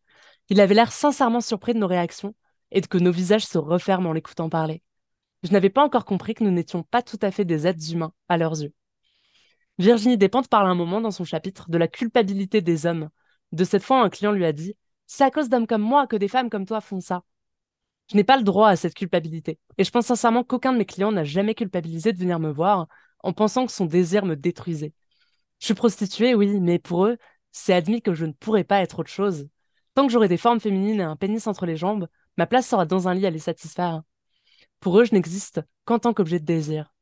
[0.51, 2.35] Il avait l'air sincèrement surpris de nos réactions
[2.71, 4.83] et de que nos visages se referment en l'écoutant parler.
[5.43, 8.13] Je n'avais pas encore compris que nous n'étions pas tout à fait des êtres humains
[8.29, 8.73] à leurs yeux.
[9.79, 13.11] Virginie Despentes parle un moment dans son chapitre de la culpabilité des hommes.
[13.53, 16.17] De cette fois, un client lui a dit C'est à cause d'hommes comme moi que
[16.17, 17.23] des femmes comme toi font ça.
[18.11, 19.59] Je n'ai pas le droit à cette culpabilité.
[19.77, 22.89] Et je pense sincèrement qu'aucun de mes clients n'a jamais culpabilisé de venir me voir
[23.23, 24.95] en pensant que son désir me détruisait.
[25.61, 27.19] Je suis prostituée, oui, mais pour eux,
[27.53, 29.49] c'est admis que je ne pourrais pas être autre chose.
[29.95, 32.87] Tant que j'aurai des formes féminines et un pénis entre les jambes, ma place sera
[32.87, 34.03] dans un lit à les satisfaire.
[34.81, 36.95] Pour eux, je n'existe qu'en tant qu'objet de désir.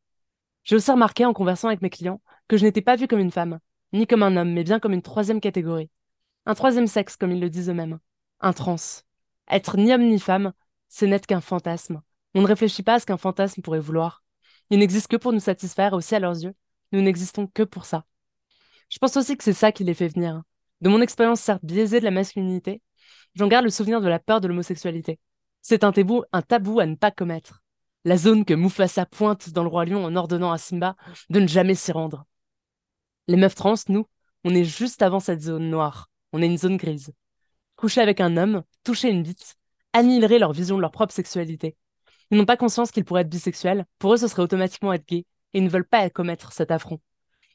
[0.65, 3.31] J'ai aussi remarqué en conversant avec mes clients que je n'étais pas vue comme une
[3.31, 3.61] femme,
[3.93, 5.91] ni comme un homme, mais bien comme une troisième catégorie.
[6.47, 7.99] Un troisième sexe, comme ils le disent eux-mêmes.
[8.41, 8.77] Un trans.
[9.49, 10.53] Être ni homme ni femme,
[10.89, 12.03] c'est n'être qu'un fantasme.
[12.35, 14.23] On ne réfléchit pas à ce qu'un fantasme pourrait vouloir.
[14.71, 16.55] Il n'existe que pour nous satisfaire, aussi à leurs yeux.
[16.93, 18.05] Nous n'existons que pour ça.
[18.89, 20.43] Je pense aussi que c'est ça qui les fait venir.
[20.81, 22.83] De mon expérience certes biaisée de la masculinité,
[23.35, 25.19] j'en garde le souvenir de la peur de l'homosexualité.
[25.63, 27.63] C'est un tabou, un tabou à ne pas commettre.
[28.05, 30.95] La zone que Mufasa pointe dans le Roi Lion en ordonnant à Simba
[31.29, 32.25] de ne jamais s'y rendre.
[33.27, 34.07] Les meufs trans, nous,
[34.45, 36.09] on est juste avant cette zone noire.
[36.33, 37.13] On est une zone grise.
[37.75, 39.57] Coucher avec un homme, toucher une bite,
[39.97, 41.77] annihilerait leur vision de leur propre sexualité.
[42.31, 45.25] Ils n'ont pas conscience qu'ils pourraient être bisexuels, pour eux ce serait automatiquement être gay,
[45.55, 47.01] et ils ne veulent pas commettre cet affront.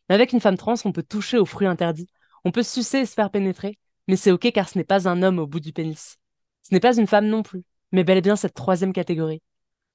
[0.10, 2.08] Avec une femme trans, on peut toucher aux fruits interdits,
[2.44, 3.78] on peut sucer et se faire pénétrer,
[4.08, 6.18] mais c'est ok car ce n'est pas un homme au bout du pénis.
[6.64, 9.42] Ce n'est pas une femme non plus, mais bel et bien cette troisième catégorie.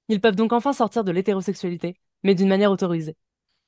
[0.09, 3.17] Ils peuvent donc enfin sortir de l'hétérosexualité, mais d'une manière autorisée.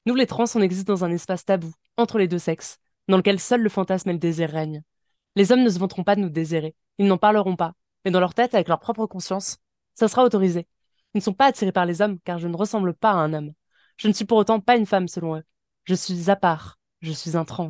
[0.07, 3.41] Nous les trans, on existe dans un espace tabou, entre les deux sexes, dans lequel
[3.41, 4.83] seul le fantasme et le désir règnent.
[5.35, 8.21] Les hommes ne se vanteront pas de nous désirer, ils n'en parleront pas, mais dans
[8.21, 9.59] leur tête, avec leur propre conscience,
[9.95, 10.67] ça sera autorisé.
[11.15, 13.33] Ils ne sont pas attirés par les hommes car je ne ressemble pas à un
[13.33, 13.53] homme.
[13.97, 15.43] Je ne suis pour autant pas une femme selon eux.
[15.85, 17.69] Je suis à part, je suis un trans.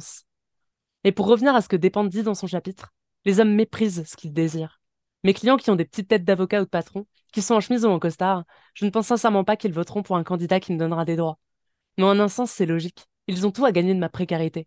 [1.05, 2.93] Et pour revenir à ce que Dépend dit dans son chapitre,
[3.25, 4.81] les hommes méprisent ce qu'ils désirent.
[5.25, 7.85] Mes clients qui ont des petites têtes d'avocat ou de patron, qui sont en chemise
[7.85, 10.79] ou en costard, je ne pense sincèrement pas qu'ils voteront pour un candidat qui me
[10.79, 11.39] donnera des droits.
[11.97, 13.07] Mais en un sens, c'est logique.
[13.27, 14.67] Ils ont tout à gagner de ma précarité.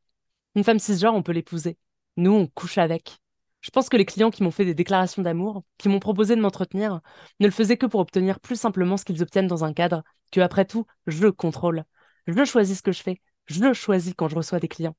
[0.56, 1.78] Une femme cisgenre, on peut l'épouser.
[2.18, 3.20] Nous, on couche avec.
[3.62, 6.42] Je pense que les clients qui m'ont fait des déclarations d'amour, qui m'ont proposé de
[6.42, 7.02] m'entretenir,
[7.40, 10.42] ne le faisaient que pour obtenir plus simplement ce qu'ils obtiennent dans un cadre, que
[10.42, 11.84] après tout, je le contrôle.
[12.28, 14.96] Je choisis ce que je fais, je le choisis quand je reçois des clients.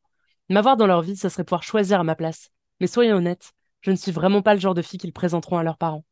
[0.49, 2.51] M'avoir dans leur vie, ça serait pouvoir choisir à ma place.
[2.81, 5.63] Mais soyons honnêtes, je ne suis vraiment pas le genre de fille qu'ils présenteront à
[5.63, 6.05] leurs parents.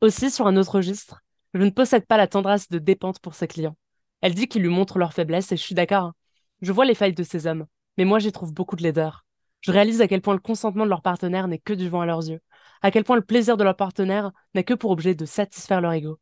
[0.00, 1.20] Aussi, sur un autre registre,
[1.54, 3.76] je ne possède pas la tendresse de dépente pour ses clients.
[4.20, 6.04] Elle dit qu'ils lui montrent leurs faiblesses et je suis d'accord.
[6.04, 6.14] Hein.
[6.62, 9.23] Je vois les failles de ces hommes, mais moi j'y trouve beaucoup de laideur.
[9.64, 12.06] Je réalise à quel point le consentement de leur partenaire n'est que du vent à
[12.06, 12.42] leurs yeux,
[12.82, 15.94] à quel point le plaisir de leur partenaire n'a que pour objet de satisfaire leur
[15.94, 16.20] ego.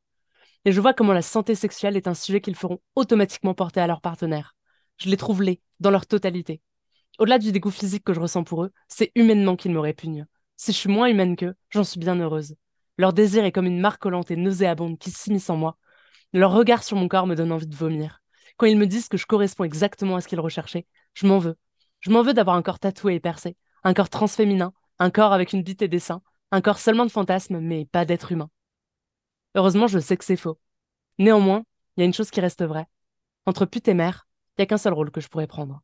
[0.65, 3.89] Et je vois comment la santé sexuelle est un sujet qu'ils feront automatiquement porter à
[3.89, 4.55] leur partenaire.
[4.99, 6.61] Je les trouve laids, dans leur totalité.
[7.19, 10.27] Au-delà du dégoût physique que je ressens pour eux, c'est humainement qu'ils me répugnent.
[10.57, 12.55] Si je suis moins humaine qu'eux, j'en suis bien heureuse.
[12.97, 15.77] Leur désir est comme une marque collante et nauséabonde qui s'immisce en moi.
[16.33, 18.23] Leur regard sur mon corps me donne envie de vomir.
[18.57, 21.57] Quand ils me disent que je corresponds exactement à ce qu'ils recherchaient, je m'en veux,
[22.03, 25.55] je m'en veux d'avoir un corps tatoué et percé, un corps transféminin, un corps avec
[25.55, 28.51] une bite et des seins, un corps seulement de fantasme, mais pas d'être humain.
[29.55, 30.59] Heureusement, je sais que c'est faux.
[31.19, 31.65] Néanmoins,
[31.97, 32.87] il y a une chose qui reste vraie.
[33.47, 35.83] Entre pute et mère, il n'y a qu'un seul rôle que je pourrais prendre.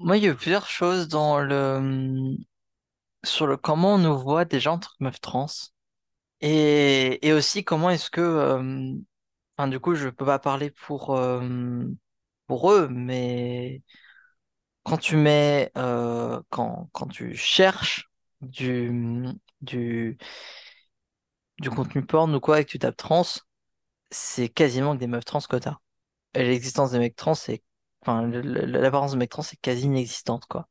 [0.00, 2.36] Moi, il y a plusieurs choses dans le
[3.24, 5.46] sur le comment on nous voit des gens entre meufs trans
[6.40, 8.94] et, et aussi comment est-ce que euh,
[9.56, 11.84] enfin du coup je peux pas parler pour euh,
[12.48, 13.82] pour eux, mais
[14.84, 18.08] quand tu mets, euh, quand, quand tu cherches
[18.40, 19.26] du,
[19.60, 20.18] du,
[21.60, 23.24] du contenu porn ou quoi et que tu tapes trans,
[24.10, 25.56] c'est quasiment que des meufs trans que.
[26.34, 27.62] Et l'existence des mecs trans, c'est,
[28.02, 30.68] enfin, l'apparence de mecs trans, c'est quasi inexistante, quoi.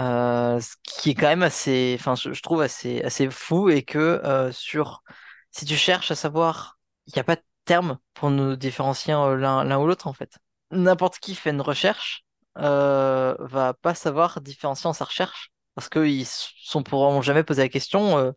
[0.00, 3.98] Euh, ce qui est quand même assez, enfin, je, trouve assez, assez fou et que
[3.98, 5.02] euh, sur,
[5.50, 9.78] si tu cherches à savoir, il n'y a pas de terme pour nous différencier l'un
[9.78, 10.38] ou l'autre, en fait
[10.72, 12.24] n'importe qui fait une recherche
[12.58, 17.68] euh, va pas savoir différencier en sa recherche parce qu'ils sont pourront jamais poser la
[17.68, 18.32] question euh,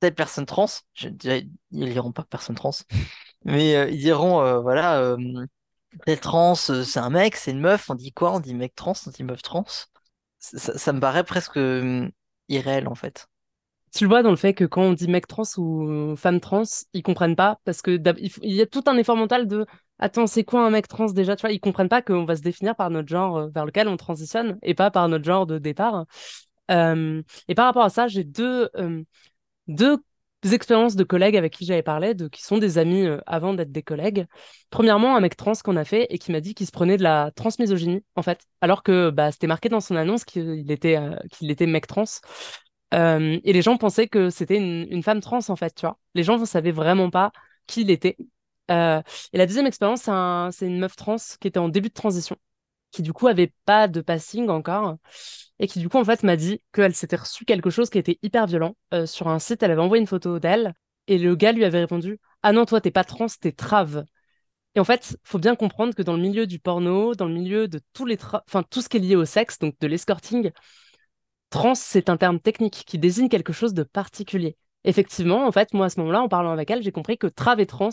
[0.00, 2.72] telle personne trans, je dirais, ils diront pas personne trans,
[3.44, 5.16] mais euh, ils diront euh, voilà
[6.06, 8.32] telle trans c'est un mec, c'est une meuf, on dit quoi?
[8.32, 9.64] On dit mec trans, on dit meuf trans.
[10.38, 11.58] Ça, ça me paraît presque
[12.48, 13.28] irréel en fait.
[13.94, 16.62] Tu le vois dans le fait que quand on dit mec trans ou femme trans,
[16.92, 17.98] ils comprennent pas parce que
[18.42, 19.66] il y a tout un effort mental de
[19.98, 21.36] attends, c'est quoi un mec trans déjà?
[21.36, 23.88] Tu vois, ils comprennent pas qu'on va se définir par notre genre euh, vers lequel
[23.88, 26.06] on transitionne et pas par notre genre de départ.
[26.70, 29.02] Euh, et par rapport à ça, j'ai deux, euh,
[29.68, 29.98] deux
[30.44, 34.26] expériences de collègues avec qui j'avais parlé, qui sont des amis avant d'être des collègues.
[34.70, 37.02] Premièrement, un mec trans qu'on a fait et qui m'a dit qu'il se prenait de
[37.02, 40.98] la transmisogynie, en fait, alors que bah, c'était marqué dans son annonce qu'il était,
[41.32, 42.04] qu'il était mec trans.
[42.92, 45.98] Et les gens pensaient que c'était une, femme trans, en fait, tu vois.
[46.14, 47.32] Les gens ne savaient vraiment pas
[47.66, 48.16] qui il était.
[48.70, 49.00] Euh,
[49.32, 50.02] et la deuxième expérience,
[50.56, 52.36] c'est une meuf trans qui était en début de transition.
[52.92, 54.96] qui du coup avait pas de passing encore
[55.60, 58.18] et qui du coup en fait m'a dit qu'elle s'était reçu quelque chose qui était
[58.22, 59.62] hyper violent euh, sur un site.
[59.62, 60.74] Elle avait envoyé une photo d'elle
[61.08, 64.04] et le gars lui avait répondu Ah non, toi t'es pas trans, t'es trave.
[64.74, 67.68] Et en fait, faut bien comprendre que dans le milieu du porno, dans le milieu
[67.68, 70.52] de tous les enfin tout ce qui est lié au sexe, donc de l'escorting,
[71.50, 74.56] trans c'est un terme technique qui désigne quelque chose de particulier.
[74.84, 77.60] Effectivement, en fait, moi à ce moment-là, en parlant avec elle, j'ai compris que trave
[77.60, 77.90] et trans,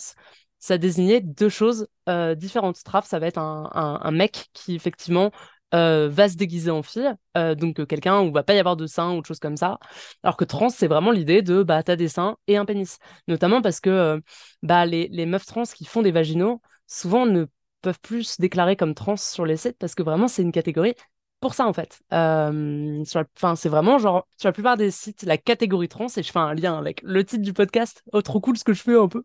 [0.65, 2.83] ça désignait deux choses euh, différentes.
[2.83, 5.29] Trave, ça va être un, mec qui effectivement
[5.75, 8.87] euh, va se déguiser en fille, euh, donc quelqu'un où va pas y avoir de
[8.87, 9.77] seins ou de choses comme ça.
[10.23, 12.97] Alors que trans, c'est vraiment l'idée de bah t'as des seins et un pénis,
[13.27, 14.19] notamment parce que
[14.63, 17.45] bah les, les meufs trans qui font des vaginaux souvent ne
[17.83, 20.95] peuvent plus se déclarer comme trans sur les sites parce que vraiment c'est une catégorie
[21.41, 22.01] pour ça en fait.
[22.11, 26.39] Enfin, c'est vraiment genre sur la plupart des sites la catégorie trans et je fais
[26.39, 28.01] un lien avec le titre du podcast.
[28.13, 29.23] Oh trop cool ce que je fais un peu.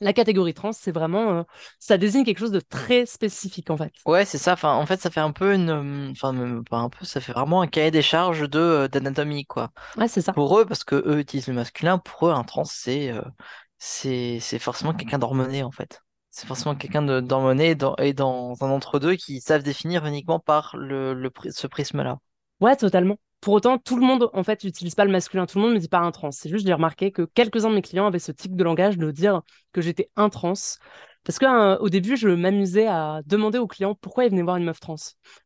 [0.00, 1.42] La catégorie trans, c'est vraiment, euh,
[1.78, 3.92] ça désigne quelque chose de très spécifique en fait.
[4.06, 4.54] Ouais, c'est ça.
[4.54, 7.32] Enfin, en fait, ça fait un peu une, euh, enfin, pas un peu, ça fait
[7.32, 9.70] vraiment un cahier des charges de euh, d'anatomie, quoi.
[9.96, 10.32] Ouais, c'est ça.
[10.32, 13.12] Pour eux, parce que eux utilisent le masculin, pour eux, un trans, c'est,
[13.78, 16.02] c'est, c'est forcément quelqu'un d'hormoné en fait.
[16.30, 21.30] C'est forcément quelqu'un d'hormoné et dans un entre-deux qui savent définir uniquement par le, le
[21.50, 22.18] ce prisme-là.
[22.60, 23.18] Ouais, totalement.
[23.40, 25.46] Pour autant, tout le monde, en fait, n'utilise pas le masculin.
[25.46, 26.30] Tout le monde me dit pas un trans.
[26.30, 29.10] C'est juste, j'ai remarqué que quelques-uns de mes clients avaient ce type de langage de
[29.10, 29.40] dire
[29.72, 30.52] que j'étais un trans.
[31.24, 34.64] Parce qu'au hein, début, je m'amusais à demander aux clients pourquoi ils venaient voir une
[34.64, 34.96] meuf trans.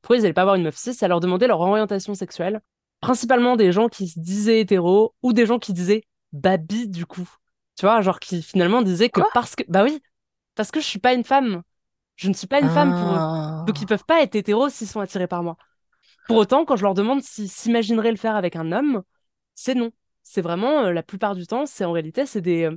[0.03, 2.61] Pourquoi ils n'allaient pas voir une meuf cis, à leur demander leur orientation sexuelle.
[3.01, 6.03] Principalement des gens qui se disaient hétéros ou des gens qui disaient
[6.33, 7.29] babi du coup.
[7.77, 9.65] Tu vois, genre qui finalement disaient que parce que.
[9.69, 10.01] Bah oui,
[10.55, 11.63] parce que je suis pas une femme.
[12.17, 13.67] Je ne suis pas une femme pour eux.
[13.67, 15.57] Donc ils peuvent pas être hétéros s'ils sont attirés par moi.
[16.27, 19.03] Pour autant, quand je leur demande s'ils s'imagineraient le faire avec un homme,
[19.55, 19.91] c'est non.
[20.23, 22.71] C'est vraiment, euh, la plupart du temps, c'est en réalité, c'est des.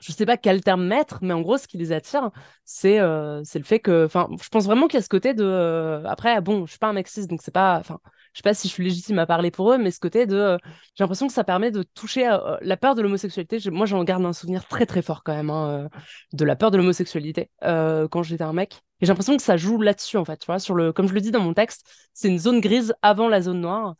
[0.00, 2.30] Euh, je sais pas quel terme mettre, mais en gros, ce qui les attire,
[2.64, 4.06] c'est euh, le fait que.
[4.06, 6.02] Enfin, je pense vraiment qu'il y a ce côté de.
[6.06, 7.78] après, bon, je suis pas un mexiste, donc c'est pas.
[7.78, 7.98] Enfin,
[8.32, 10.58] je sais pas si je suis légitime à parler pour eux, mais ce côté de.
[10.94, 13.58] j'ai l'impression que ça permet de toucher la peur de l'homosexualité.
[13.70, 15.88] Moi, j'en garde un souvenir très très fort quand même hein,
[16.32, 18.80] de la peur de l'homosexualité quand j'étais un mec.
[19.00, 21.14] Et j'ai l'impression que ça joue là-dessus, en fait, tu vois, sur le, comme je
[21.14, 23.94] le dis dans mon texte, c'est une zone grise avant la zone noire.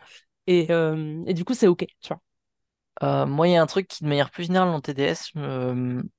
[0.46, 2.20] Et, euh, et du coup, c'est OK, tu vois.
[3.02, 5.32] Euh, moi, il y a un truc qui, de manière plus générale en TDS,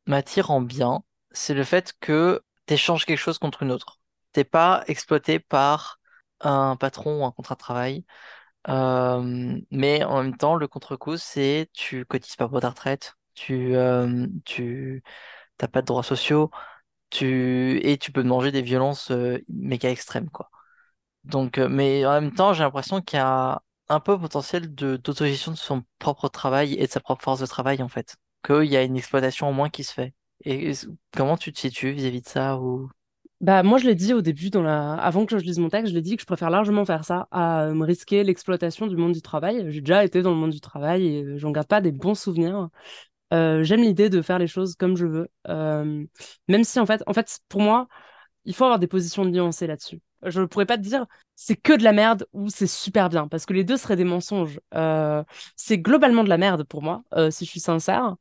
[0.08, 4.00] m'attire en bien, c'est le fait que tu échanges quelque chose contre une autre.
[4.34, 6.00] T'es pas exploité par
[6.42, 8.06] un patron ou un contrat de travail.
[8.70, 13.74] Euh, mais en même temps, le contre-coup, c'est tu cotises pas pour ta retraite, tu,
[15.58, 16.52] t'as pas de droits sociaux,
[17.10, 20.50] tu et tu peux manger des violences euh, méga extrêmes quoi.
[21.26, 24.98] Donc euh, mais en même temps, j'ai l'impression qu'il y a un peu potentiel de
[24.98, 28.66] d'autogestion de son propre travail et de sa propre force de travail en fait, qu'il
[28.66, 30.14] y a une exploitation au moins qui se fait.
[30.44, 30.72] Et
[31.16, 32.60] comment tu te situes vis-à-vis de ça
[33.42, 36.04] bah, moi, je l'ai dit au début, avant que je lise mon texte, je l'ai
[36.04, 39.66] dit que je préfère largement faire ça à me risquer l'exploitation du monde du travail.
[39.72, 42.70] J'ai déjà été dans le monde du travail et j'en garde pas des bons souvenirs.
[43.34, 46.06] Euh, j'aime l'idée de faire les choses comme je veux, euh,
[46.50, 47.88] même si en fait, en fait, pour moi,
[48.46, 50.02] il faut avoir des positions nuancées là-dessus.
[50.26, 51.06] Je ne pourrais pas te dire
[51.36, 54.04] c'est que de la merde ou c'est super bien, parce que les deux seraient des
[54.04, 54.60] mensonges.
[54.76, 55.24] Euh,
[55.56, 58.16] c'est globalement de la merde pour moi, si je suis sincère.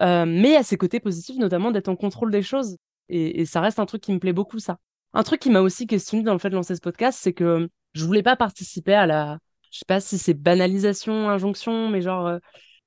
[0.00, 2.76] mais à ses côtés positifs, notamment d'être en contrôle des choses.
[3.08, 4.78] Et, ça reste un truc qui me plaît beaucoup, ça.
[5.14, 7.68] Un truc qui m'a aussi questionné dans le fait de lancer ce podcast, c'est que
[7.94, 9.38] je voulais pas participer à la,
[9.70, 12.38] je sais pas si c'est banalisation, injonction, mais genre,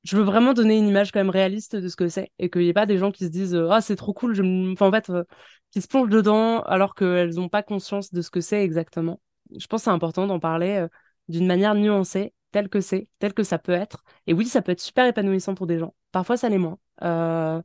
[0.04, 2.62] je veux vraiment donner une image quand même réaliste de ce que c'est et qu'il
[2.62, 4.92] n'y ait pas des gens qui se disent ah c'est trop cool je enfin en
[4.92, 5.24] fait euh,
[5.71, 9.21] qui se plongent dedans alors qu'elles n'ont pas conscience de ce que c'est exactement.
[9.57, 10.88] Je pense que c'est important d'en parler euh,
[11.27, 14.03] d'une manière nuancée telle que c'est telle que ça peut être.
[14.27, 15.93] Et oui ça peut être super épanouissant pour des gens.
[16.12, 16.77] Parfois ça l'est moins.
[17.03, 17.62] Euh,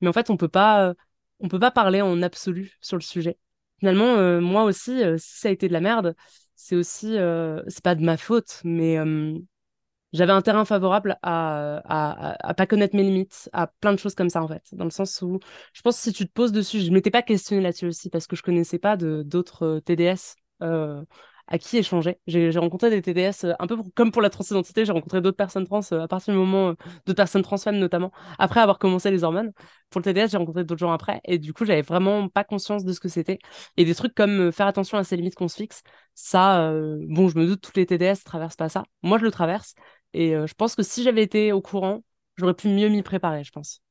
[0.00, 0.94] mais en fait on peut pas
[1.40, 3.38] on peut pas parler en absolu sur le sujet.
[3.80, 6.14] Finalement moi aussi si ça a été de la merde
[6.54, 7.16] c'est aussi
[7.68, 8.98] c'est pas de ma faute mais
[10.12, 14.30] j'avais un terrain favorable à, à, pas connaître mes limites, à plein de choses comme
[14.30, 14.62] ça en fait.
[14.72, 15.38] Dans le sens où
[15.72, 18.26] je pense que si tu te poses dessus, je m'étais pas questionné là-dessus aussi parce
[18.26, 21.02] que je connaissais pas d'autres euh, TDS euh,
[21.46, 22.18] à qui échanger.
[22.26, 25.66] J'ai rencontré des TDS euh, un peu comme pour la transidentité, j'ai rencontré d'autres personnes
[25.66, 26.74] trans à partir du moment
[27.06, 29.52] d'autres personnes trans femmes notamment après avoir commencé les hormones.
[29.90, 32.84] Pour le TDS, j'ai rencontré d'autres gens après et du coup j'avais vraiment pas conscience
[32.84, 33.38] de ce que c'était
[33.76, 35.82] et des trucs comme faire attention à ces limites qu'on se fixe.
[36.14, 36.70] Ça,
[37.08, 38.84] bon, je me doute toutes les TDS traversent pas ça.
[39.02, 39.74] Moi, je le traverse
[40.14, 42.02] et euh, je pense que si j'avais été au courant,
[42.36, 43.82] j'aurais pu mieux m'y préparer, je pense.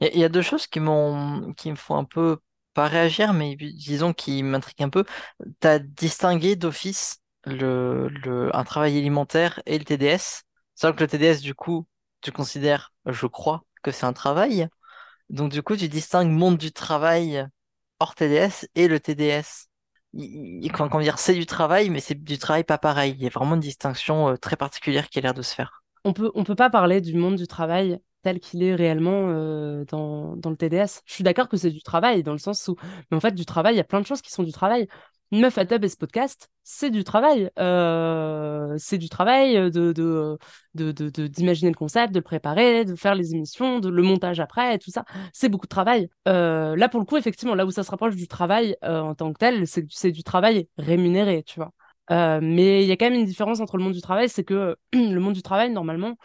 [0.00, 2.38] Il y, a deux choses qui m'ont, qui me font un peu
[2.72, 5.04] pas réagir, mais disons qui m'intriguent un peu.
[5.60, 10.44] Tu as distingué d'office un travail alimentaire et le TDS.
[10.74, 11.86] Sauf que le TDS, du coup,
[12.22, 14.68] tu considères, je crois, que c'est un travail.
[15.30, 17.46] Donc, du coup, tu distingues monde du travail
[17.98, 19.69] hors TDS et le TDS.
[20.72, 23.14] Comment dire, c'est du travail, mais c'est du travail pas pareil.
[23.18, 25.82] Il y a vraiment une distinction très particulière qui a l'air de se faire.
[26.04, 29.28] On peut, on peut pas parler du monde du travail tel qu'il est réellement
[29.84, 31.02] dans, dans, le TDS.
[31.06, 32.76] Je suis d'accord que c'est du travail, dans le sens où,
[33.10, 34.88] mais en fait, du travail, il y a plein de choses qui sont du travail.
[35.32, 37.50] Meuf à Tub et ce podcast, c'est du travail.
[37.58, 40.38] Euh, c'est du travail de,
[40.74, 44.90] d'imaginer le concept, de le préparer, de faire les émissions, de le montage après, tout
[44.90, 45.04] ça.
[45.32, 46.08] C'est beaucoup de travail.
[46.26, 49.14] Euh, là, pour le coup, effectivement, là où ça se rapproche du travail euh, en
[49.14, 51.70] tant que tel, c'est, c'est du travail rémunéré, tu vois.
[52.40, 54.76] mais il y a quand même une différence entre le monde du travail, c'est que
[54.92, 56.16] le monde du travail, normalement,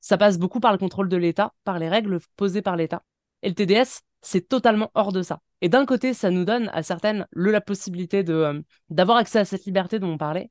[0.00, 3.02] ça passe beaucoup par le contrôle de l'État, par les règles posées par l'État.
[3.42, 5.40] Et le TDS, c'est totalement hors de ça.
[5.60, 9.44] Et d'un côté, ça nous donne à certaines la possibilité de euh, d'avoir accès à
[9.44, 10.50] cette liberté dont on parlait.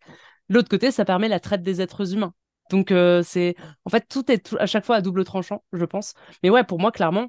[0.49, 2.33] L'autre côté, ça permet la traite des êtres humains.
[2.69, 6.13] Donc euh, c'est en fait tout est à chaque fois à double tranchant, je pense.
[6.43, 7.27] Mais ouais, pour moi clairement,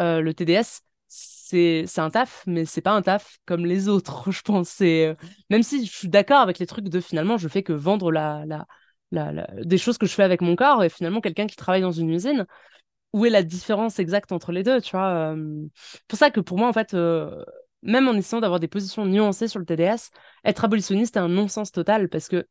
[0.00, 4.40] euh, le TDS c'est un taf, mais c'est pas un taf comme les autres, je
[4.40, 4.80] pense.
[4.80, 8.44] Même si je suis d'accord avec les trucs de finalement, je fais que vendre la,
[8.46, 8.66] la,
[9.10, 11.92] la, des choses que je fais avec mon corps et finalement quelqu'un qui travaille dans
[11.92, 12.46] une usine,
[13.12, 15.34] où est la différence exacte entre les deux, tu vois.
[15.34, 15.66] Euh,
[16.08, 16.94] pour ça que pour moi, en fait,
[17.82, 20.10] même en essayant d'avoir des positions nuancées sur le TDS,
[20.44, 22.46] être abolitionniste est un non-sens total parce que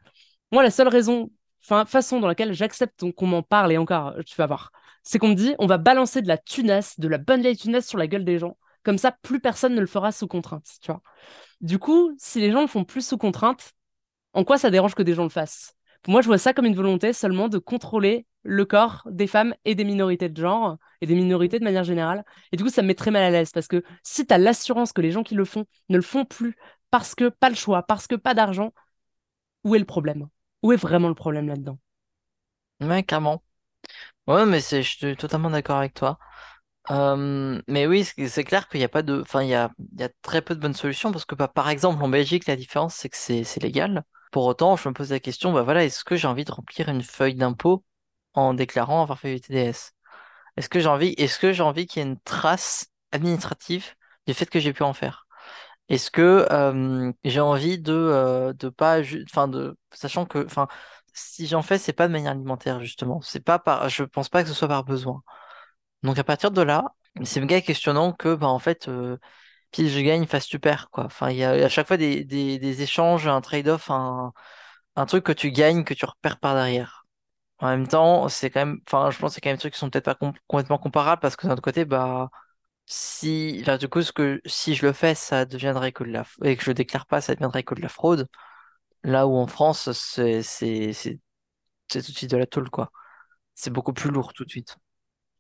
[0.52, 1.32] moi, la seule raison,
[1.64, 4.72] enfin, façon dans laquelle j'accepte qu'on m'en parle, et encore, tu vas voir,
[5.04, 7.88] c'est qu'on me dit on va balancer de la tunasse, de la bonne vieille tunasse
[7.88, 8.58] sur la gueule des gens.
[8.84, 11.02] Comme ça, plus personne ne le fera sous contrainte, tu vois.
[11.62, 13.74] Du coup, si les gens le font plus sous contrainte,
[14.34, 15.76] en quoi ça dérange que des gens le fassent?
[16.02, 19.56] Pour moi, je vois ça comme une volonté seulement de contrôler le corps des femmes
[19.66, 22.26] et des minorités de genre et des minorités de manière générale.
[22.52, 24.38] Et du coup, ça me met très mal à l'aise parce que si tu as
[24.38, 26.56] l'assurance que les gens qui le font ne le font plus
[26.90, 28.74] parce que pas le choix, parce que pas d'argent,
[29.64, 30.28] où est le problème?
[30.64, 31.80] Où est vraiment le problème là-dedans?
[32.82, 33.44] Ouais, carrément.
[34.28, 36.20] Ouais, mais je suis totalement d'accord avec toi.
[36.90, 40.04] Mais oui, c'est clair qu'il n'y a pas de, enfin, il y a, il y
[40.04, 42.96] a très peu de bonnes solutions parce que, bah, par exemple, en Belgique, la différence,
[42.96, 44.04] c'est que c'est légal.
[44.32, 46.90] Pour autant, je me pose la question, bah voilà, est-ce que j'ai envie de remplir
[46.90, 47.84] une feuille d'impôt
[48.34, 49.94] en déclarant avoir fait du TDS.
[50.58, 53.86] Est-ce que j'ai envie, est-ce que j'ai envie qu'il y ait une trace administrative
[54.28, 55.28] du fait que j'ai pu en faire?
[55.90, 56.48] Est-ce que
[57.24, 60.68] j'ai envie de euh, de pas, enfin de, sachant que, enfin,
[61.14, 63.22] si j'en fais, c'est pas de manière alimentaire justement.
[63.22, 65.22] C'est pas par, je pense pas que ce soit par besoin.
[66.04, 66.86] Donc à partir de là,
[67.24, 69.18] c'est méga questionnant que, bah en fait, euh,
[69.76, 71.06] si je gagne, fasse super quoi.
[71.06, 74.34] Enfin, il y a à chaque fois des, des, des échanges, un trade-off, un,
[74.98, 77.01] un truc que tu gagnes, que tu repères par derrière.
[77.62, 79.74] En même temps, c'est quand même, enfin, je pense que c'est quand même des trucs
[79.74, 80.16] qui sont peut-être pas
[80.48, 82.32] complètement comparables parce que d'un autre côté, bah,
[82.88, 86.26] si, enfin, du coup, ce que, si je le fais, ça deviendrait que de la,
[86.44, 88.28] et que je déclare pas, ça deviendrait que de la fraude.
[89.04, 90.42] Là où en France, c'est,
[91.90, 92.92] tout de suite de la tôle, quoi.
[93.56, 94.78] C'est beaucoup plus lourd tout de suite.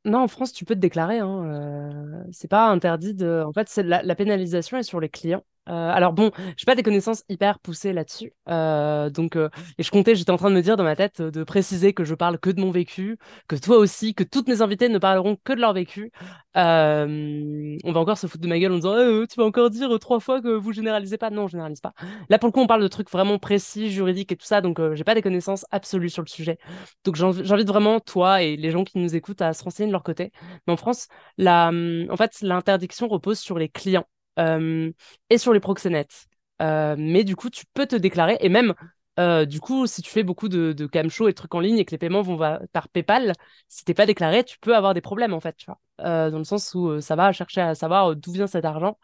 [0.05, 1.19] Non, en France, tu peux te déclarer.
[1.19, 3.43] Hein, euh, c'est pas interdit de.
[3.45, 5.43] En fait, la pénalisation est sur les clients.
[5.69, 9.47] Euh, alors bon, j'ai pas des connaissances hyper poussées là-dessus, euh, donc euh,
[9.77, 12.03] et je comptais, j'étais en train de me dire dans ma tête de préciser que
[12.03, 15.37] je parle que de mon vécu, que toi aussi, que toutes mes invités ne parleront
[15.43, 16.11] que de leur vécu.
[16.55, 19.97] on va encore se foutre de ma gueule en disant «Eh, tu vas encore dire
[19.99, 21.29] trois fois que vous généralisez pas.
[21.29, 21.93] Non, je généralise pas.
[22.29, 24.81] Là pour le coup, on parle de trucs vraiment précis, juridiques et tout ça, donc
[24.93, 26.57] j'ai pas des connaissances absolues sur le sujet.
[27.03, 30.03] Donc j'invite vraiment toi et les gens qui nous écoutent à se renseigner de leur
[30.03, 30.31] côté.
[30.65, 34.07] Mais en France, la, en fait, l'interdiction repose sur les clients.
[34.41, 34.91] Euh,
[35.29, 36.25] et sur les proxénètes.
[36.61, 38.73] Euh, mais du coup, tu peux te déclarer et même
[39.19, 41.85] euh, du coup, si tu fais beaucoup de, de et de trucs en ligne et
[41.85, 42.37] que les paiements vont
[42.71, 43.33] par PayPal,
[43.67, 46.29] si t'es pas déclaré, tu peux avoir des problèmes en fait, tu vois.
[46.29, 48.97] dans le sens où ça va chercher à savoir d'où vient cet argent.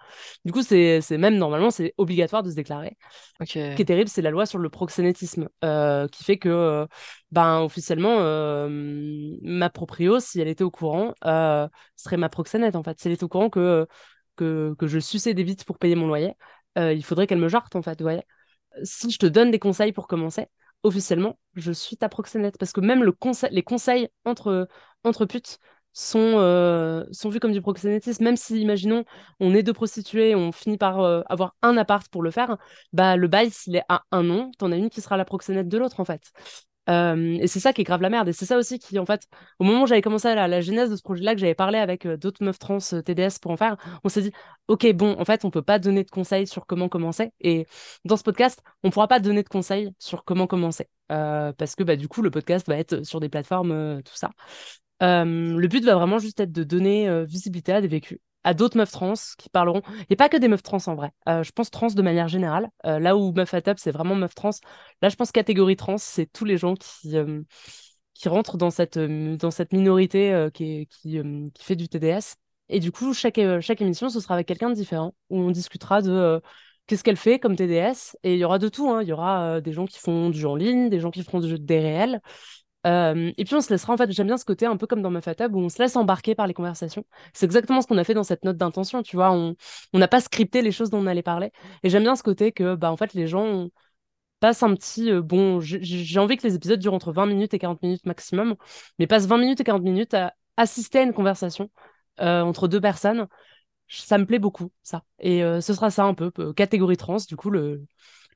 [0.46, 2.98] Du coup, c'est même normalement, c'est obligatoire de se déclarer.
[3.42, 6.88] Ce qui est terrible, c'est la loi sur le proxénétisme qui fait que,
[7.32, 8.20] ben, officiellement,
[8.70, 11.14] ma proprio, si elle était au courant,
[11.98, 13.00] serait ma proxénète en fait.
[13.00, 13.86] Si elle était au courant que
[14.38, 16.34] que, je suçais des vites pour payer mon loyer,
[16.78, 18.02] euh, il faudrait qu'elle me jarte en fait.
[18.02, 18.24] Voyez.
[18.84, 20.48] Si je te donne des conseils pour commencer,
[20.84, 22.58] officiellement, je suis ta proxénète.
[22.58, 23.04] Parce que même
[23.52, 24.68] les conseils entre,
[25.04, 25.60] entre putes
[25.94, 28.24] sont, euh, sont vus comme du proxénétisme.
[28.24, 29.04] Même si, imaginons,
[29.40, 32.58] on est deux prostituées, on finit par euh, avoir un appart pour le faire,
[32.94, 35.68] bah, le bail, s'il est à un nom, t'en as une qui sera la proxénète
[35.68, 36.32] de l'autre en fait.
[36.88, 38.30] Et c'est ça qui est grave la merde.
[38.30, 39.28] Et c'est ça aussi qui, en fait,
[39.60, 42.08] au moment où j'avais commencé la, la genèse de ce projet-là, que j'avais parlé avec
[42.08, 44.32] d'autres meufs trans TDS pour en faire, on s'est dit,
[44.68, 47.32] OK, bon, en fait, on peut pas donner de conseils sur comment commencer.
[47.42, 47.68] Et
[48.06, 50.88] dans ce podcast, on pourra pas donner de conseils sur comment commencer.
[51.08, 54.32] parce que, bah, du coup, le podcast va être sur des plateformes, tout ça.
[55.02, 58.92] le but va vraiment juste être de donner visibilité à des vécus à d'autres meufs
[58.92, 59.82] trans qui parleront.
[60.10, 61.12] A pas que des meufs trans en vrai.
[61.28, 62.70] Euh, je pense trans de manière générale.
[62.86, 64.52] Euh, là où meuf à top, c'est vraiment meuf trans.
[65.02, 67.42] Là, je pense catégorie trans, c'est tous les gens qui, euh,
[68.14, 70.88] qui rentrent dans cette, dans cette minorité qui,
[71.60, 72.38] fait du TDS.
[72.70, 76.02] Et du coup, chaque, chaque émission, ce sera avec quelqu'un de différent, où on discutera
[76.02, 76.42] de
[76.86, 78.16] qu'est-ce qu'elle fait comme TDS.
[78.24, 78.90] Et il y aura de tout.
[78.90, 79.02] hein.
[79.02, 81.42] Il y aura des gens qui font du jeu en ligne, des gens qui feront
[81.42, 82.22] du jeu des réels.
[82.88, 85.02] Euh, et puis on se laissera, en fait, j'aime bien ce côté un peu comme
[85.02, 87.06] dans ma fatab où on se laisse embarquer par les conversations.
[87.34, 89.32] C'est exactement ce qu'on a fait dans cette note d'intention, tu vois.
[89.32, 89.56] On
[89.94, 91.52] n'a pas scripté les choses dont on allait parler.
[91.84, 93.68] Et j'aime bien ce côté que, bah, en fait, les gens
[94.40, 95.12] passent un petit.
[95.12, 98.56] euh, bon, j'ai envie que les épisodes durent entre 20 minutes et 40 minutes maximum,
[99.00, 101.70] mais passent 20 minutes et 40 minutes à assister à une conversation
[102.22, 103.28] euh, entre deux personnes.
[103.90, 105.04] Ça me plaît beaucoup, ça.
[105.20, 107.86] Et ce sera ça un peu, catégorie trans, du coup, le,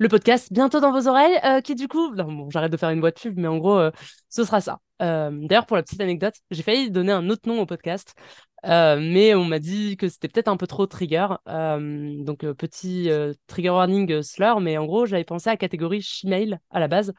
[0.01, 3.01] le podcast bientôt dans vos oreilles, euh, qui du coup, bon, j'arrête de faire une
[3.01, 3.91] boîte pub, mais en gros, euh,
[4.29, 4.79] ce sera ça.
[5.03, 8.15] Euh, d'ailleurs, pour la petite anecdote, j'ai failli donner un autre nom au podcast,
[8.63, 11.27] mais on m'a dit que c'était peut-être un peu trop trigger.
[11.45, 13.11] Donc, petit
[13.45, 17.13] trigger warning slur, mais en gros, j'avais pensé à la catégorie shemale à la base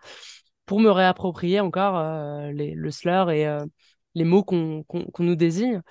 [0.67, 2.03] pour me réapproprier encore
[2.51, 3.47] le slur et
[4.17, 4.85] les mots qu'on
[5.21, 5.83] nous désigne.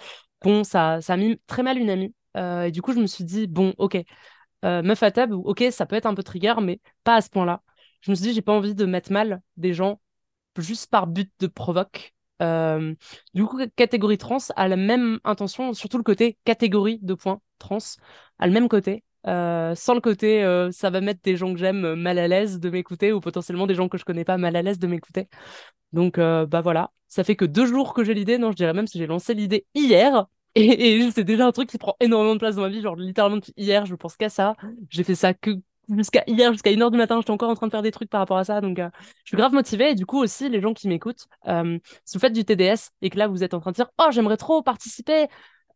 [0.42, 2.14] Bon, ça, ça a mis très mal une amie.
[2.36, 3.98] Et du coup, je me suis dit, bon, ok,
[4.66, 7.30] euh, meuf à table, ok, ça peut être un peu trigger, mais pas à ce
[7.30, 7.62] point-là.
[8.02, 10.02] Je me suis dit, j'ai pas envie de mettre mal des gens
[10.58, 12.14] juste par but de provoque.
[12.42, 12.96] Euh,
[13.34, 17.78] du coup, catégorie trans a la même intention, surtout le côté catégorie de points trans,
[18.40, 19.04] a le même côté.
[19.28, 20.42] euh, sans le côté
[20.72, 23.76] ça va mettre des gens que j'aime mal à l'aise de m'écouter ou potentiellement des
[23.76, 25.30] gens que je connais pas mal à l'aise de m'écouter.
[25.94, 28.86] Donc bah voilà, ça fait que deux jours que j'ai l'idée, non je dirais même
[28.86, 32.56] que j'ai lancé l'idée hier et, c'est déjà un truc qui prend énormément de place
[32.56, 34.56] dans ma vie, genre littéralement hier je pense qu'à ça,
[34.90, 35.52] j'ai fait ça que
[35.90, 38.10] jusqu'à hier, jusqu'à une heure du matin, j'étais encore en train de faire des trucs
[38.10, 38.90] par rapport à ça, donc euh,
[39.24, 39.92] je suis grave motivée.
[39.92, 43.10] Et du coup aussi les gens qui m'écoutent, euh, si vous faites du TDS et
[43.10, 45.28] que là vous êtes en train de dire oh j'aimerais trop participer,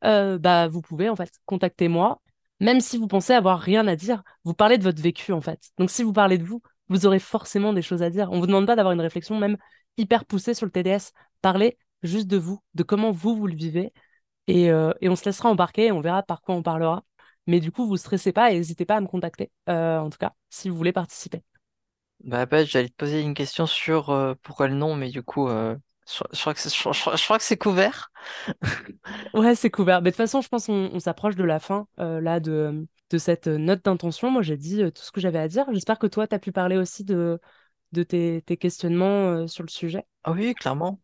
[0.03, 1.32] euh, bah vous pouvez en fait.
[1.45, 2.21] Contacter moi
[2.59, 5.71] même si vous pensez avoir rien à dire, vous parlez de votre vécu en fait.
[5.78, 8.32] Donc si vous parlez de vous, vous aurez forcément des choses à dire.
[8.32, 9.57] On vous demande pas d'avoir une réflexion même
[9.97, 11.11] hyper poussée sur le TDS.
[11.41, 13.91] Parlez juste de vous, de comment vous vous le vivez,
[14.48, 17.04] et, euh, et on se laissera embarquer et on verra par quoi on parlera.
[17.48, 20.18] Mais du coup, vous stressez pas et n'hésitez pas à me contacter, euh, en tout
[20.18, 21.43] cas, si vous voulez participer.
[22.24, 25.48] Bah, bah, j'allais te poser une question sur euh, pourquoi le nom, mais du coup,
[25.50, 25.76] je,
[26.34, 28.12] je crois que c'est, je, je- je crois que c'est couvert.
[29.34, 30.02] Ouais, c'est couvert.
[30.02, 33.18] Mais de toute façon, je pense qu'on on s'approche de la fin là de, de
[33.18, 34.32] cette note d'intention.
[34.32, 35.66] Moi, j'ai dit tout ce que j'avais à dire.
[35.74, 37.39] J'espère que toi, tu as pu parler aussi de,
[37.93, 40.06] de tes, tes questionnements sur le sujet.
[40.24, 41.00] Ah oui, clairement.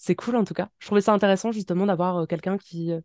[0.00, 0.68] C'est cool en tout cas.
[0.78, 2.92] Je trouvais ça intéressant justement d'avoir euh, quelqu'un qui...
[2.92, 3.00] euh,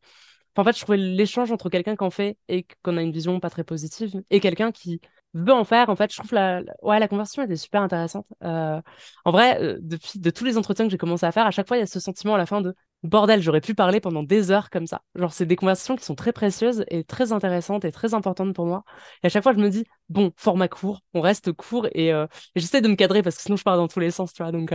[0.55, 3.39] en fait, je trouvais l'échange entre quelqu'un qui en fait et qu'on a une vision
[3.39, 5.01] pas très positive et quelqu'un qui
[5.33, 5.89] veut en faire.
[5.89, 8.27] En fait, je trouve la, ouais, la conversation était super intéressante.
[8.43, 8.79] Euh,
[9.25, 11.77] En vrai, depuis de tous les entretiens que j'ai commencé à faire, à chaque fois,
[11.77, 14.51] il y a ce sentiment à la fin de bordel, j'aurais pu parler pendant des
[14.51, 15.01] heures comme ça.
[15.15, 18.67] Genre, c'est des conversations qui sont très précieuses et très intéressantes et très importantes pour
[18.67, 18.83] moi.
[19.23, 22.13] Et à chaque fois, je me dis, bon, format court, on reste court et,
[22.55, 24.51] j'essaie de me cadrer parce que sinon, je pars dans tous les sens, tu vois.
[24.51, 24.71] Donc,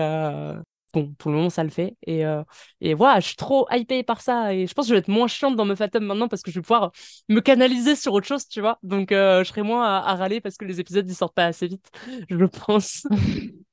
[0.92, 1.96] bon, pour le moment, ça le fait.
[2.06, 2.42] Et, euh,
[2.80, 4.54] et voilà, je suis trop hypée par ça.
[4.54, 6.50] Et je pense que je vais être moins chiante dans me Fatum maintenant parce que
[6.50, 6.92] je vais pouvoir
[7.28, 8.78] me canaliser sur autre chose, tu vois.
[8.82, 11.66] Donc, euh, je serai moins à, râler parce que les épisodes, ils sortent pas assez
[11.68, 11.90] vite,
[12.30, 13.06] je pense.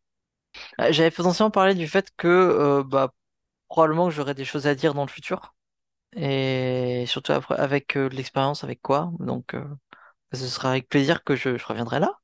[0.80, 3.14] Euh, J'avais potentiellement parlé du fait que bah,
[3.68, 5.54] probablement que j'aurai des choses à dire dans le futur.
[6.16, 9.12] Et surtout après, avec l'expérience, avec quoi.
[9.20, 9.56] Donc,
[10.34, 12.20] ce sera avec plaisir que je reviendrai là.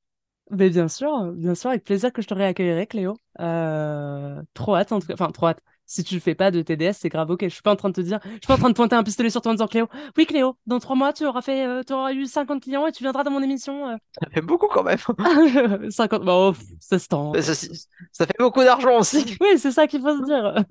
[0.51, 3.15] Mais bien sûr, bien sûr, avec plaisir que je te réaccueillerai, Cléo.
[3.39, 5.13] Euh, trop hâte, en tout cas.
[5.13, 5.61] Enfin, trop hâte.
[5.85, 7.43] Si tu fais pas de TDS, c'est grave ok.
[7.43, 8.95] Je suis pas en train de te dire, je suis pas en train de pointer
[8.95, 9.87] un pistolet sur toi en disant Cléo.
[10.17, 12.93] Oui, Cléo, dans trois mois, tu auras fait, euh, tu auras eu 50 clients et
[12.93, 13.89] tu viendras dans mon émission.
[13.89, 13.95] euh.
[14.21, 14.97] Ça fait beaucoup quand même.
[15.91, 17.33] 50, bon, ça se tend.
[17.41, 19.37] Ça, ça fait beaucoup d'argent aussi.
[19.41, 20.63] Oui, c'est ça qu'il faut se dire.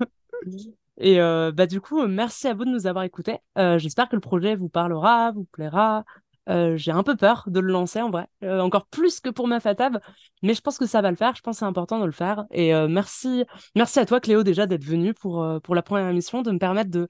[0.96, 3.38] Et euh, bah du coup, merci à vous de nous avoir écoutés.
[3.58, 6.04] Euh, j'espère que le projet vous parlera, vous plaira.
[6.50, 9.46] Euh, j'ai un peu peur de le lancer en vrai, Euh, encore plus que pour
[9.46, 9.98] ma fatab,
[10.42, 11.34] mais je pense que ça va le faire.
[11.36, 12.44] Je pense que c'est important de le faire.
[12.50, 13.44] Et euh, merci,
[13.74, 17.08] merci à toi Cléo déjà d'être venue pour la première émission, de me permettre de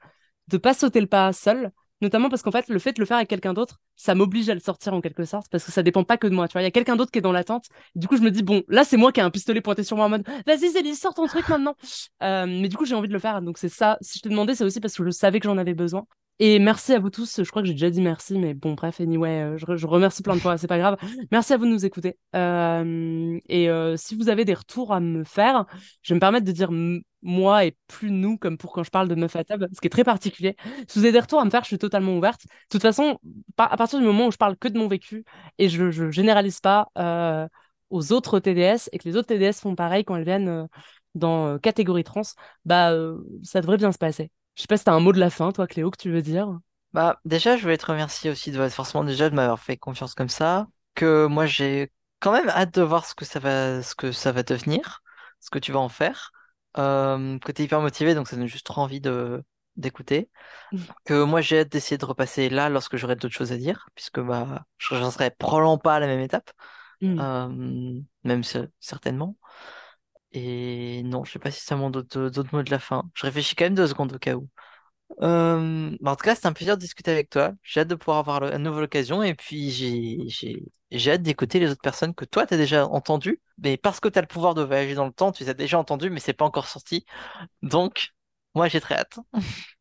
[0.48, 1.70] de pas sauter le pas seul.
[2.02, 4.54] Notamment parce qu'en fait, le fait de le faire avec quelqu'un d'autre, ça m'oblige à
[4.54, 6.48] le sortir en quelque sorte, parce que ça dépend pas que de moi.
[6.48, 7.66] Tu vois, il y a quelqu'un d'autre qui est dans l'attente.
[7.94, 9.98] Du coup, je me dis, bon, là, c'est moi qui ai un pistolet pointé sur
[9.98, 11.74] moi en mode, vas-y, Zélie, sors ton truc maintenant.
[12.22, 13.42] Mais du coup, j'ai envie de le faire.
[13.42, 13.98] Donc, c'est ça.
[14.00, 16.06] Si je te demandais, c'est aussi parce que je savais que j'en avais besoin.
[16.42, 17.42] Et merci à vous tous.
[17.44, 20.22] Je crois que j'ai déjà dit merci, mais bon, bref, anyway, euh, je, je remercie
[20.22, 20.96] plein de fois, c'est pas grave.
[21.30, 22.16] Merci à vous de nous écouter.
[22.34, 25.66] Euh, et euh, si vous avez des retours à me faire,
[26.00, 26.70] je vais me permettre de dire
[27.20, 29.88] moi et plus nous, comme pour quand je parle de meuf à table, ce qui
[29.88, 30.56] est très particulier.
[30.88, 32.46] Si vous avez des retours à me faire, je suis totalement ouverte.
[32.46, 33.18] De toute façon,
[33.58, 35.24] à partir du moment où je parle que de mon vécu
[35.58, 36.88] et je, généralise pas
[37.90, 40.68] aux autres TDS et que les autres TDS font pareil quand elles viennent
[41.14, 42.22] dans catégorie trans,
[42.64, 42.94] bah
[43.42, 44.30] ça devrait bien se passer.
[44.60, 46.20] Je sais pas si t'as un mot de la fin, toi, Cléo, que tu veux
[46.20, 46.60] dire.
[46.92, 50.28] Bah, déjà, je voulais te remercier aussi de forcément déjà de m'avoir fait confiance comme
[50.28, 50.66] ça.
[50.94, 54.32] Que moi, j'ai quand même hâte de voir ce que ça va, ce que ça
[54.32, 55.02] va devenir,
[55.40, 56.30] ce que tu vas en faire.
[56.76, 59.42] Euh, que t'es hyper motivé, donc ça donne juste trop envie de,
[59.76, 60.28] d'écouter.
[61.04, 64.20] Que moi, j'ai hâte d'essayer de repasser là lorsque j'aurai d'autres choses à dire, puisque
[64.20, 66.50] bah, je n'en serai probablement pas à la même étape,
[67.02, 67.20] Mm.
[67.20, 69.36] euh, même ce- certainement.
[70.32, 73.10] Et non, je sais pas si ça m'en d'autres mots de la fin.
[73.14, 74.48] Je réfléchis quand même deux secondes au cas où.
[75.22, 77.52] Euh, bah, en tout cas, c'était un plaisir de discuter avec toi.
[77.62, 79.70] J'ai hâte de pouvoir avoir une nouvelle occasion et puis
[80.90, 84.20] j'ai hâte d'écouter les autres personnes que toi t'as déjà entendues, mais parce que t'as
[84.22, 86.44] le pouvoir de voyager dans le temps, tu les as déjà entendues, mais c'est pas
[86.46, 87.06] encore sorti.
[87.62, 88.10] Donc,
[88.54, 89.18] moi j'ai très hâte.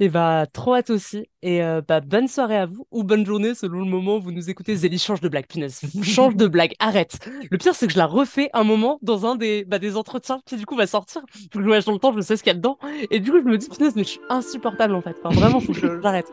[0.00, 1.26] Et bah, trop hâte aussi.
[1.42, 4.32] Et euh, bah, bonne soirée à vous, ou bonne journée selon le moment où vous
[4.32, 4.76] nous écoutez.
[4.76, 5.80] Zélie, change de blague, punaise.
[6.02, 7.18] Change de blague, arrête.
[7.50, 10.40] Le pire, c'est que je la refais un moment dans un des, bah, des entretiens
[10.44, 11.22] qui, du coup, va sortir.
[11.30, 12.78] Faut que je voyage dans le temps, je sais ce qu'il y a dedans.
[13.10, 15.16] Et du coup, je me dis, punaise, mais je suis insupportable en fait.
[15.24, 16.32] Enfin, vraiment, faut que j'arrête.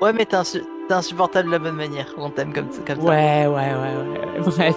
[0.00, 2.12] Ouais, mais t'es insu- t'es insupportable de la bonne manière.
[2.18, 3.04] On t'aime comme, comme ça.
[3.04, 3.74] Ouais, ouais, ouais.
[3.74, 4.40] ouais.
[4.40, 4.76] Bref.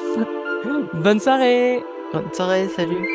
[0.93, 1.79] Bonne soirée.
[2.13, 3.07] Bonne soirée, salut.